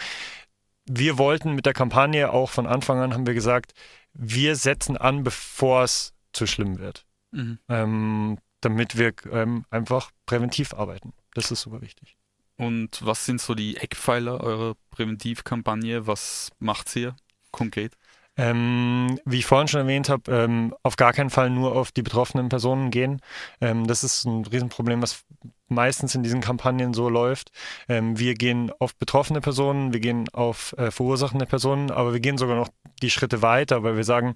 wir 0.85 1.17
wollten 1.17 1.53
mit 1.53 1.65
der 1.65 1.73
Kampagne 1.73 2.31
auch 2.31 2.49
von 2.49 2.67
Anfang 2.67 2.99
an, 2.99 3.13
haben 3.13 3.27
wir 3.27 3.33
gesagt, 3.33 3.73
wir 4.13 4.55
setzen 4.55 4.97
an, 4.97 5.23
bevor 5.23 5.83
es 5.83 6.13
zu 6.33 6.47
schlimm 6.47 6.79
wird. 6.79 7.05
Mhm. 7.31 7.59
Ähm, 7.69 8.37
damit 8.61 8.97
wir 8.97 9.13
ähm, 9.31 9.65
einfach 9.69 10.11
präventiv 10.25 10.73
arbeiten. 10.73 11.13
Das 11.33 11.51
ist 11.51 11.61
super 11.61 11.81
wichtig. 11.81 12.17
Und 12.57 13.05
was 13.05 13.25
sind 13.25 13.41
so 13.41 13.53
die 13.53 13.77
Eckpfeiler 13.77 14.41
eurer 14.41 14.75
Präventivkampagne? 14.91 16.07
Was 16.07 16.51
macht 16.59 16.95
ihr 16.95 17.15
konkret? 17.51 17.93
Ähm, 18.37 19.19
wie 19.25 19.39
ich 19.39 19.45
vorhin 19.45 19.67
schon 19.67 19.81
erwähnt 19.81 20.09
habe, 20.09 20.31
ähm, 20.31 20.75
auf 20.83 20.97
gar 20.97 21.13
keinen 21.13 21.29
Fall 21.29 21.49
nur 21.49 21.75
auf 21.75 21.91
die 21.91 22.01
betroffenen 22.01 22.49
Personen 22.49 22.91
gehen. 22.91 23.21
Ähm, 23.61 23.87
das 23.87 24.03
ist 24.03 24.25
ein 24.25 24.45
Riesenproblem, 24.45 25.01
was 25.01 25.23
meistens 25.67 26.15
in 26.15 26.23
diesen 26.23 26.41
Kampagnen 26.41 26.93
so 26.93 27.09
läuft. 27.09 27.51
Ähm, 27.87 28.19
wir 28.19 28.35
gehen 28.35 28.71
auf 28.79 28.95
betroffene 28.95 29.41
Personen, 29.41 29.93
wir 29.93 29.99
gehen 29.99 30.27
auf 30.33 30.73
äh, 30.77 30.91
verursachende 30.91 31.45
Personen, 31.45 31.91
aber 31.91 32.13
wir 32.13 32.19
gehen 32.19 32.37
sogar 32.37 32.55
noch 32.55 32.69
die 33.01 33.09
Schritte 33.09 33.41
weiter, 33.41 33.83
weil 33.83 33.95
wir 33.95 34.03
sagen, 34.03 34.35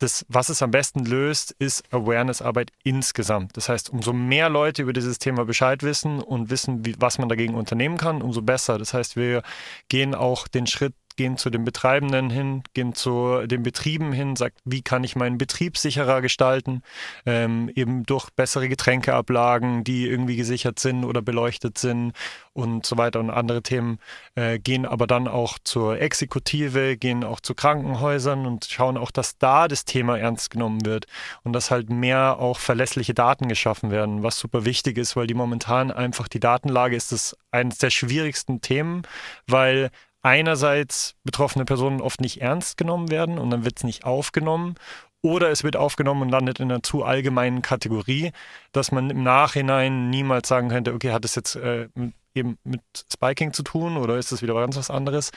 das, 0.00 0.26
was 0.28 0.48
es 0.48 0.60
am 0.60 0.70
besten 0.70 1.04
löst, 1.04 1.54
ist 1.58 1.84
Awareness-Arbeit 1.92 2.72
insgesamt. 2.82 3.56
Das 3.56 3.68
heißt, 3.68 3.90
umso 3.90 4.12
mehr 4.12 4.48
Leute 4.48 4.82
über 4.82 4.92
dieses 4.92 5.18
Thema 5.18 5.44
Bescheid 5.44 5.82
wissen 5.82 6.20
und 6.20 6.50
wissen, 6.50 6.84
wie, 6.84 6.94
was 6.98 7.18
man 7.18 7.28
dagegen 7.28 7.54
unternehmen 7.54 7.96
kann, 7.96 8.20
umso 8.20 8.42
besser. 8.42 8.78
Das 8.78 8.92
heißt, 8.92 9.16
wir 9.16 9.42
gehen 9.88 10.14
auch 10.14 10.48
den 10.48 10.66
Schritt 10.66 10.94
gehen 11.16 11.36
zu 11.36 11.50
den 11.50 11.64
Betreibenden 11.64 12.30
hin, 12.30 12.62
gehen 12.74 12.94
zu 12.94 13.46
den 13.46 13.62
Betrieben 13.62 14.12
hin, 14.12 14.36
sagt, 14.36 14.58
wie 14.64 14.82
kann 14.82 15.04
ich 15.04 15.16
meinen 15.16 15.38
Betrieb 15.38 15.78
sicherer 15.78 16.20
gestalten, 16.20 16.82
ähm, 17.26 17.70
eben 17.74 18.04
durch 18.04 18.30
bessere 18.30 18.68
Getränkeablagen, 18.68 19.84
die 19.84 20.06
irgendwie 20.06 20.36
gesichert 20.36 20.78
sind 20.78 21.04
oder 21.04 21.22
beleuchtet 21.22 21.78
sind 21.78 22.12
und 22.52 22.86
so 22.86 22.96
weiter 22.96 23.20
und 23.20 23.30
andere 23.30 23.62
Themen, 23.62 23.98
äh, 24.34 24.58
gehen 24.58 24.86
aber 24.86 25.06
dann 25.06 25.28
auch 25.28 25.58
zur 25.62 26.00
Exekutive, 26.00 26.96
gehen 26.96 27.24
auch 27.24 27.40
zu 27.40 27.54
Krankenhäusern 27.54 28.46
und 28.46 28.64
schauen 28.64 28.96
auch, 28.96 29.10
dass 29.10 29.38
da 29.38 29.68
das 29.68 29.84
Thema 29.84 30.18
ernst 30.18 30.50
genommen 30.50 30.84
wird 30.84 31.06
und 31.42 31.52
dass 31.52 31.70
halt 31.70 31.90
mehr 31.90 32.38
auch 32.38 32.58
verlässliche 32.58 33.14
Daten 33.14 33.48
geschaffen 33.48 33.90
werden, 33.90 34.22
was 34.22 34.38
super 34.38 34.64
wichtig 34.64 34.98
ist, 34.98 35.16
weil 35.16 35.26
die 35.26 35.34
momentan 35.34 35.90
einfach 35.90 36.28
die 36.28 36.40
Datenlage 36.40 36.96
ist 36.96 37.12
das 37.12 37.36
eines 37.50 37.78
der 37.78 37.90
schwierigsten 37.90 38.60
Themen, 38.60 39.02
weil 39.46 39.90
einerseits 40.24 41.14
betroffene 41.22 41.64
Personen 41.64 42.00
oft 42.00 42.20
nicht 42.20 42.40
ernst 42.40 42.76
genommen 42.78 43.10
werden 43.10 43.38
und 43.38 43.50
dann 43.50 43.64
wird 43.64 43.76
es 43.76 43.84
nicht 43.84 44.04
aufgenommen. 44.04 44.74
Oder 45.22 45.50
es 45.50 45.64
wird 45.64 45.76
aufgenommen 45.76 46.22
und 46.22 46.28
landet 46.30 46.60
in 46.60 46.70
einer 46.70 46.82
zu 46.82 47.04
allgemeinen 47.04 47.62
Kategorie, 47.62 48.32
dass 48.72 48.92
man 48.92 49.08
im 49.10 49.22
Nachhinein 49.22 50.10
niemals 50.10 50.48
sagen 50.48 50.68
könnte, 50.68 50.92
okay, 50.92 51.12
hat 51.12 51.24
es 51.24 51.34
jetzt 51.34 51.56
äh, 51.56 51.88
eben 52.34 52.58
mit 52.64 52.82
Spiking 53.12 53.52
zu 53.52 53.62
tun 53.62 53.96
oder 53.96 54.18
ist 54.18 54.32
das 54.32 54.42
wieder 54.42 54.54
ganz 54.54 54.76
was 54.76 54.90
anderes? 54.90 55.30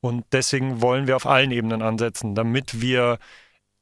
Und 0.00 0.24
deswegen 0.32 0.80
wollen 0.80 1.06
wir 1.06 1.16
auf 1.16 1.26
allen 1.26 1.50
Ebenen 1.50 1.82
ansetzen, 1.82 2.34
damit 2.34 2.80
wir 2.80 3.18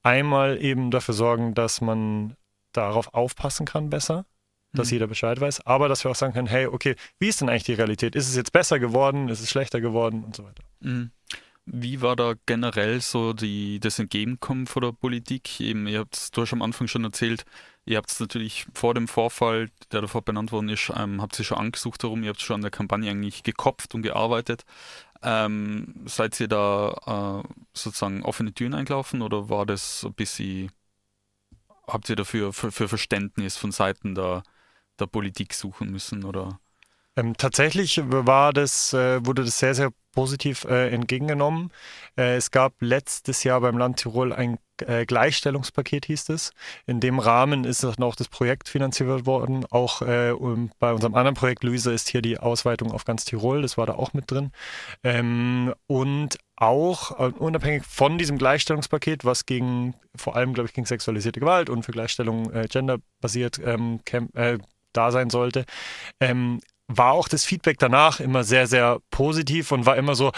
einmal 0.03 0.61
eben 0.63 0.91
dafür 0.91 1.15
sorgen, 1.15 1.55
dass 1.55 1.81
man 1.81 2.37
darauf 2.73 3.15
aufpassen 3.15 3.67
kann 3.67 3.91
besser, 3.91 4.25
dass 4.73 4.89
mhm. 4.89 4.95
jeder 4.95 5.07
Bescheid 5.07 5.41
weiß, 5.41 5.67
aber 5.67 5.89
dass 5.89 6.05
wir 6.05 6.11
auch 6.11 6.17
sagen 6.17 6.33
können, 6.33 6.49
hey, 6.49 6.67
okay, 6.67 6.97
wie 7.19 7.29
ist 7.29 7.41
denn 7.41 7.49
eigentlich 7.49 7.65
die 7.65 7.75
Realität? 7.75 8.15
Ist 8.15 8.29
es 8.29 8.37
jetzt 8.37 8.53
besser 8.53 8.79
geworden? 8.79 9.29
Ist 9.29 9.41
es 9.41 9.51
schlechter 9.51 9.81
geworden? 9.81 10.25
Und 10.25 10.37
so 10.37 10.45
weiter. 10.45 10.63
Mhm. 10.81 11.11
Wie 11.65 12.01
war 12.01 12.17
da 12.17 12.35
generell 12.47 13.01
so 13.01 13.33
die, 13.33 13.79
das 13.79 13.99
Entgegenkommen 13.99 14.67
von 14.67 14.83
der 14.83 14.93
Politik? 14.93 15.61
Eben, 15.61 15.87
ihr 15.87 16.01
habt 16.01 16.17
es, 16.17 16.31
du 16.33 16.43
hast 16.43 16.53
am 16.53 16.63
Anfang 16.63 16.89
schon 16.89 17.05
erzählt, 17.05 17.45
ihr 17.85 17.99
habt 17.99 18.11
es 18.11 18.19
natürlich 18.19 18.67
vor 18.75 18.95
dem 18.95 19.07
Vorfall, 19.07 19.71
der 19.93 20.01
davor 20.01 20.23
benannt 20.23 20.51
worden 20.51 20.69
ist, 20.71 20.93
ähm, 20.97 21.23
habt 21.23 21.39
ihr 21.39 21.45
schon 21.45 21.59
angesucht 21.59 22.03
darum, 22.03 22.25
ihr 22.25 22.31
habt 22.31 22.41
schon 22.41 22.57
an 22.57 22.63
der 22.63 22.73
Kampagne 22.73 23.11
eigentlich 23.11 23.45
gekopft 23.45 23.95
und 23.95 24.03
gearbeitet. 24.03 24.65
Ähm, 25.23 25.95
seid 26.07 26.41
ihr 26.41 26.49
da 26.49 27.43
äh, 27.45 27.49
sozusagen 27.75 28.25
offene 28.25 28.53
Türen 28.53 28.75
eingelaufen 28.75 29.23
oder 29.23 29.49
war 29.49 29.65
das 29.65 30.05
ein 30.05 30.15
bisschen, 30.15 30.73
habt 31.87 32.09
ihr 32.11 32.17
dafür 32.17 32.53
für, 32.53 32.73
für 32.73 32.89
Verständnis 32.89 33.57
von 33.57 33.71
Seiten 33.71 34.17
der 34.17 34.43
der 35.03 35.07
Politik 35.09 35.55
suchen 35.55 35.91
müssen 35.91 36.25
oder? 36.25 36.59
Ähm, 37.17 37.37
tatsächlich 37.37 38.01
war 38.05 38.53
das, 38.53 38.95
äh, 38.95 39.25
wurde 39.25 39.45
das 39.45 39.59
sehr, 39.59 39.75
sehr 39.75 39.91
positiv 40.13 40.65
äh, 40.65 40.91
entgegengenommen. 40.91 41.71
Äh, 42.17 42.37
es 42.37 42.51
gab 42.51 42.75
letztes 42.81 43.45
Jahr 43.45 43.61
beim 43.61 43.77
Land 43.77 43.99
Tirol 43.99 44.33
ein 44.33 44.59
äh, 44.87 45.05
Gleichstellungspaket, 45.05 46.07
hieß 46.07 46.31
es. 46.31 46.53
In 46.87 47.01
dem 47.01 47.19
Rahmen 47.19 47.65
ist 47.65 47.85
dann 47.85 48.03
auch 48.03 48.17
das 48.17 48.29
Projekt 48.29 48.69
finanziert 48.69 49.27
worden. 49.27 49.67
Auch 49.71 50.01
äh, 50.03 50.33
bei 50.79 50.93
unserem 50.93 51.15
anderen 51.15 51.35
Projekt, 51.35 51.65
Luisa, 51.65 51.93
ist 51.93 52.09
hier 52.09 52.23
die 52.23 52.39
Ausweitung 52.39 52.93
auf 52.93 53.05
ganz 53.05 53.25
Tirol. 53.27 53.63
Das 53.63 53.77
war 53.77 53.87
da 53.87 53.95
auch 53.95 54.15
mit 54.15 54.31
drin. 54.31 54.51
Ähm, 55.03 55.75
und 55.87 56.39
auch 56.57 57.19
äh, 57.19 57.33
unabhängig 57.39 57.85
von 57.85 58.17
diesem 58.17 58.39
Gleichstellungspaket, 58.39 59.25
was 59.25 59.45
gegen, 59.45 59.95
vor 60.15 60.37
allem, 60.37 60.55
glaube 60.55 60.69
ich, 60.69 60.75
gegen 60.75 60.87
sexualisierte 60.87 61.41
Gewalt 61.41 61.69
und 61.69 61.85
für 61.85 61.93
Gleichstellung 61.93 62.51
genderbasiert 62.69 63.61
ähm, 63.65 64.01
da 64.93 65.11
sein 65.11 65.31
sollte, 65.31 65.65
ähm, 66.21 66.61
war 66.89 67.13
auch 67.13 67.29
das 67.29 67.45
Feedback 67.45 67.79
danach 67.79 68.21
immer 68.21 68.45
sehr, 68.45 68.67
sehr 68.67 68.99
positiv 69.11 69.73
und 69.73 69.87
war 69.87 69.97
immer 69.97 70.15
so, 70.15 70.33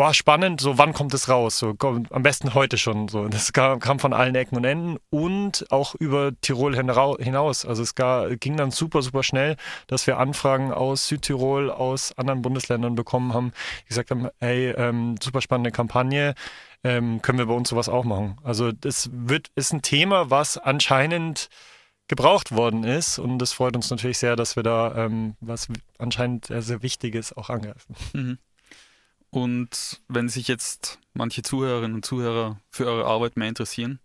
boah, 0.00 0.14
spannend, 0.14 0.60
so 0.60 0.78
wann 0.78 0.92
kommt 0.92 1.12
es 1.14 1.28
raus? 1.28 1.58
So, 1.58 1.74
komm, 1.76 2.06
am 2.10 2.22
besten 2.22 2.54
heute 2.54 2.78
schon. 2.78 3.08
So. 3.08 3.28
Das 3.28 3.52
kam, 3.52 3.80
kam, 3.80 3.98
von 3.98 4.12
allen 4.12 4.34
Ecken 4.34 4.56
und 4.56 4.64
Enden 4.64 4.98
und 5.10 5.66
auch 5.70 5.94
über 5.94 6.32
Tirol 6.40 6.74
hinaus. 6.74 7.66
Also 7.66 7.82
es 7.82 7.94
gar, 7.94 8.34
ging 8.36 8.56
dann 8.56 8.70
super, 8.70 9.02
super 9.02 9.22
schnell, 9.22 9.56
dass 9.88 10.06
wir 10.06 10.18
Anfragen 10.18 10.72
aus 10.72 11.08
Südtirol, 11.08 11.70
aus 11.70 12.16
anderen 12.16 12.42
Bundesländern 12.42 12.94
bekommen 12.94 13.34
haben, 13.34 13.52
die 13.82 13.88
gesagt 13.88 14.10
haben, 14.10 14.28
hey, 14.38 14.70
ähm, 14.70 15.16
super 15.22 15.40
spannende 15.40 15.70
Kampagne. 15.70 16.34
Ähm, 16.82 17.20
können 17.20 17.36
wir 17.36 17.46
bei 17.46 17.52
uns 17.52 17.68
sowas 17.68 17.90
auch 17.90 18.04
machen? 18.04 18.38
Also 18.42 18.72
das 18.72 19.10
wird, 19.12 19.48
ist 19.54 19.74
ein 19.74 19.82
Thema, 19.82 20.30
was 20.30 20.56
anscheinend 20.56 21.50
gebraucht 22.10 22.50
worden 22.50 22.82
ist. 22.82 23.18
Und 23.18 23.40
es 23.40 23.52
freut 23.52 23.76
uns 23.76 23.88
natürlich 23.88 24.18
sehr, 24.18 24.36
dass 24.36 24.56
wir 24.56 24.64
da 24.64 24.94
ähm, 24.96 25.36
was 25.40 25.68
anscheinend 25.96 26.46
sehr, 26.46 26.60
sehr 26.60 26.82
Wichtiges 26.82 27.32
auch 27.32 27.48
angreifen. 27.48 27.94
Mhm. 28.12 28.38
Und 29.30 30.02
wenn 30.08 30.28
sich 30.28 30.48
jetzt 30.48 30.98
manche 31.14 31.42
Zuhörerinnen 31.42 31.94
und 31.94 32.04
Zuhörer 32.04 32.60
für 32.68 32.86
eure 32.86 33.06
Arbeit 33.06 33.36
mehr 33.36 33.48
interessieren, 33.48 34.00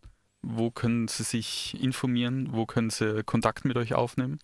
wo 0.48 0.72
können 0.72 1.08
Sie 1.08 1.24
sich 1.24 1.76
informieren? 1.82 2.50
Wo 2.52 2.66
können 2.66 2.90
Sie 2.90 3.24
Kontakt 3.24 3.66
mit 3.66 3.78
euch 3.78 3.94
aufnehmen? 3.94 4.40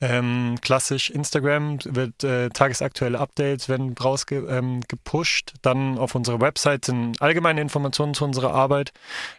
Ähm, 0.00 0.56
klassisch 0.62 1.10
Instagram 1.10 1.78
wird 1.84 2.24
äh, 2.24 2.48
tagesaktuelle 2.48 3.18
Updates 3.18 3.68
werden 3.68 3.94
rausgepusht. 3.94 5.50
Ähm, 5.52 5.58
Dann 5.62 5.98
auf 5.98 6.14
unserer 6.14 6.40
Website 6.40 6.86
sind 6.86 7.20
allgemeine 7.20 7.60
Informationen 7.60 8.14
zu 8.14 8.24
unserer 8.24 8.54
Arbeit. 8.54 8.92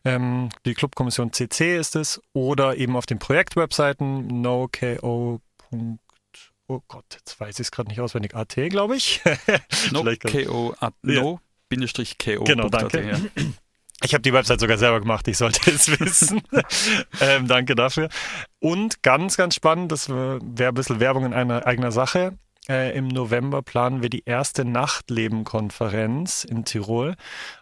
Ähm, 0.05 0.49
die 0.65 0.73
Clubkommission 0.73 1.33
CC 1.33 1.77
ist 1.77 1.95
es. 1.95 2.21
Oder 2.33 2.77
eben 2.77 2.95
auf 2.95 3.05
den 3.05 3.19
Projektwebseiten 3.19 4.41
noko. 4.41 5.41
Oh 6.69 6.81
Gott, 6.89 7.05
jetzt 7.13 7.39
weiß 7.39 7.55
ich 7.55 7.67
es 7.67 7.71
gerade 7.71 7.89
nicht 7.89 8.01
auswendig. 8.01 8.35
AT, 8.35 8.55
glaube 8.69 8.97
ich. 8.97 9.21
no, 9.91 10.03
ko, 10.03 10.75
at, 10.79 10.93
no, 11.01 11.39
Bindestrich 11.69 12.17
ko. 12.17 12.43
Genau, 12.43 12.67
danke. 12.69 13.07
Ja. 13.07 13.19
Ich 14.03 14.13
habe 14.13 14.21
die 14.21 14.33
Website 14.33 14.59
sogar 14.59 14.77
selber 14.77 14.99
gemacht, 14.99 15.27
ich 15.27 15.37
sollte 15.37 15.71
es 15.71 15.87
wissen. 15.99 16.41
ähm, 17.19 17.47
danke 17.47 17.75
dafür. 17.75 18.09
Und 18.59 19.01
ganz, 19.01 19.37
ganz 19.37 19.55
spannend, 19.55 19.91
das 19.91 20.09
wäre 20.09 20.39
ein 20.39 20.73
bisschen 20.73 20.99
Werbung 20.99 21.25
in 21.25 21.33
einer 21.33 21.65
eigener 21.65 21.91
Sache. 21.91 22.37
Äh, 22.69 22.95
Im 22.97 23.07
November 23.07 23.61
planen 23.61 24.01
wir 24.01 24.09
die 24.09 24.23
erste 24.25 24.65
Nachtleben-Konferenz 24.65 26.43
in 26.43 26.65
Tirol, 26.65 27.15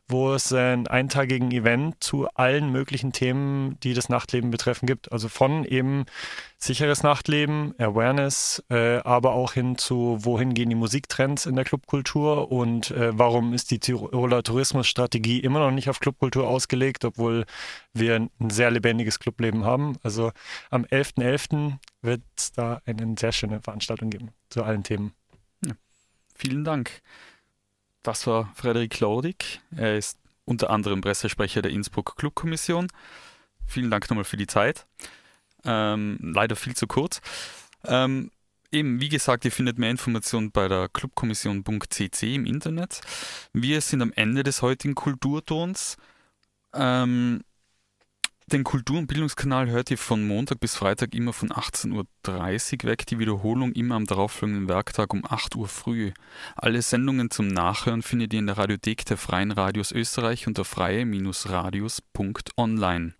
wo 0.08 0.34
es 0.34 0.54
ein 0.54 0.88
eintagigen 0.88 1.52
Event 1.52 2.04
zu 2.04 2.28
allen 2.36 2.72
möglichen 2.72 3.12
Themen, 3.12 3.80
die 3.82 3.94
das 3.94 4.10
Nachtleben 4.10 4.52
betreffen, 4.52 4.86
gibt. 4.86 5.12
Also 5.12 5.30
von 5.30 5.66
eben 5.66 6.06
sicheres 6.60 7.02
Nachtleben, 7.02 7.74
Awareness, 7.80 8.64
äh, 8.70 8.98
aber 8.98 9.34
auch 9.34 9.54
hin 9.54 9.78
zu, 9.78 10.18
wohin 10.20 10.54
gehen 10.54 10.70
die 10.70 10.76
Musiktrends 10.76 11.46
in 11.46 11.56
der 11.56 11.66
Clubkultur 11.66 12.52
und 12.52 12.92
äh, 12.92 13.18
warum 13.18 13.54
ist 13.54 13.72
die 13.72 13.80
Tiroler 13.80 14.44
Tourismusstrategie 14.44 15.40
immer 15.40 15.60
noch 15.60 15.72
nicht 15.72 15.90
auf 15.90 16.00
Clubkultur 16.00 16.48
ausgelegt, 16.48 17.04
obwohl 17.04 17.46
wir 17.94 18.16
ein 18.16 18.30
sehr 18.50 18.72
lebendiges 18.72 19.20
Clubleben 19.20 19.66
haben. 19.66 19.98
Also 20.04 20.32
am 20.70 20.84
11.11. 20.86 21.36
.11. 21.36 21.74
wird 22.02 22.22
es 22.38 22.52
da 22.52 22.82
eine 22.86 23.16
sehr 23.18 23.32
schöne 23.32 23.62
Veranstaltung 23.62 24.10
geben 24.10 24.30
zu 24.50 24.64
allen 24.64 24.84
Themen. 24.84 25.14
Ja. 25.66 25.74
Vielen 26.36 26.64
Dank. 26.64 27.02
Das 28.06 28.28
war 28.28 28.52
Frederik 28.54 28.92
Klaudig. 28.92 29.62
Er 29.76 29.98
ist 29.98 30.20
unter 30.46 30.70
anderem 30.70 31.02
Pressesprecher 31.02 31.64
der 31.64 31.72
Innsbruck 31.72 32.16
Clubkommission. 32.18 32.88
Vielen 33.66 33.90
Dank 33.90 34.08
nochmal 34.12 34.26
für 34.26 34.38
die 34.38 34.46
Zeit. 34.46 34.86
Ähm, 35.64 36.20
leider 36.22 36.56
viel 36.56 36.76
zu 36.76 36.86
kurz. 36.86 37.20
Ähm, 37.84 38.30
eben, 38.72 39.02
wie 39.02 39.10
gesagt, 39.10 39.44
ihr 39.44 39.52
findet 39.52 39.80
mehr 39.80 39.90
Informationen 39.90 40.52
bei 40.52 40.68
der 40.68 40.88
clubkommission.cc 40.88 42.36
im 42.36 42.46
Internet. 42.46 43.02
Wir 43.54 43.82
sind 43.82 44.04
am 44.04 44.14
Ende 44.14 44.44
des 44.44 44.62
heutigen 44.62 44.94
Kulturtons. 44.94 45.98
Ähm, 46.76 47.42
den 48.52 48.64
Kultur- 48.64 49.00
und 49.00 49.08
Bildungskanal 49.08 49.72
hört 49.72 49.90
ihr 49.90 49.98
von 49.98 50.28
Montag 50.28 50.60
bis 50.60 50.76
Freitag 50.76 51.16
immer 51.16 51.34
von 51.34 51.50
18.30 51.50 52.84
Uhr 52.84 52.90
weg, 52.90 53.08
die 53.08 53.18
Wiederholung 53.18 53.72
immer 53.72 53.96
am 53.96 54.06
darauffolgenden 54.06 54.70
Werktag 54.70 55.16
um 55.16 55.26
8 55.26 55.56
Uhr 55.56 55.68
früh. 55.68 56.12
Alle 56.56 56.84
Sendungen 56.84 57.32
zum 57.32 57.48
Nachhören 57.48 58.04
findet 58.04 58.34
ihr 58.34 58.40
in 58.40 58.46
der 58.46 58.60
Radiothek 58.60 59.04
der 59.06 59.18
Freien 59.18 59.50
Radios 59.52 59.92
Österreich 59.92 60.46
unter 60.46 60.64
freie-radios.online. 60.64 63.16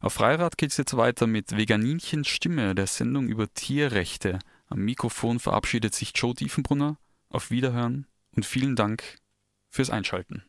Auf 0.00 0.14
Freirad 0.14 0.58
geht 0.58 0.72
es 0.72 0.76
jetzt 0.76 0.96
weiter 0.96 1.28
mit 1.28 1.56
Veganinchens 1.56 2.26
Stimme, 2.26 2.74
der 2.74 2.88
Sendung 2.88 3.28
über 3.28 3.46
Tierrechte. 3.54 4.40
Am 4.66 4.80
Mikrofon 4.80 5.38
verabschiedet 5.38 5.94
sich 5.94 6.10
Joe 6.16 6.34
Diefenbrunner. 6.34 6.98
Auf 7.30 7.52
Wiederhören 7.52 8.08
und 8.34 8.44
vielen 8.44 8.74
Dank 8.74 9.18
fürs 9.70 9.90
Einschalten. 9.90 10.47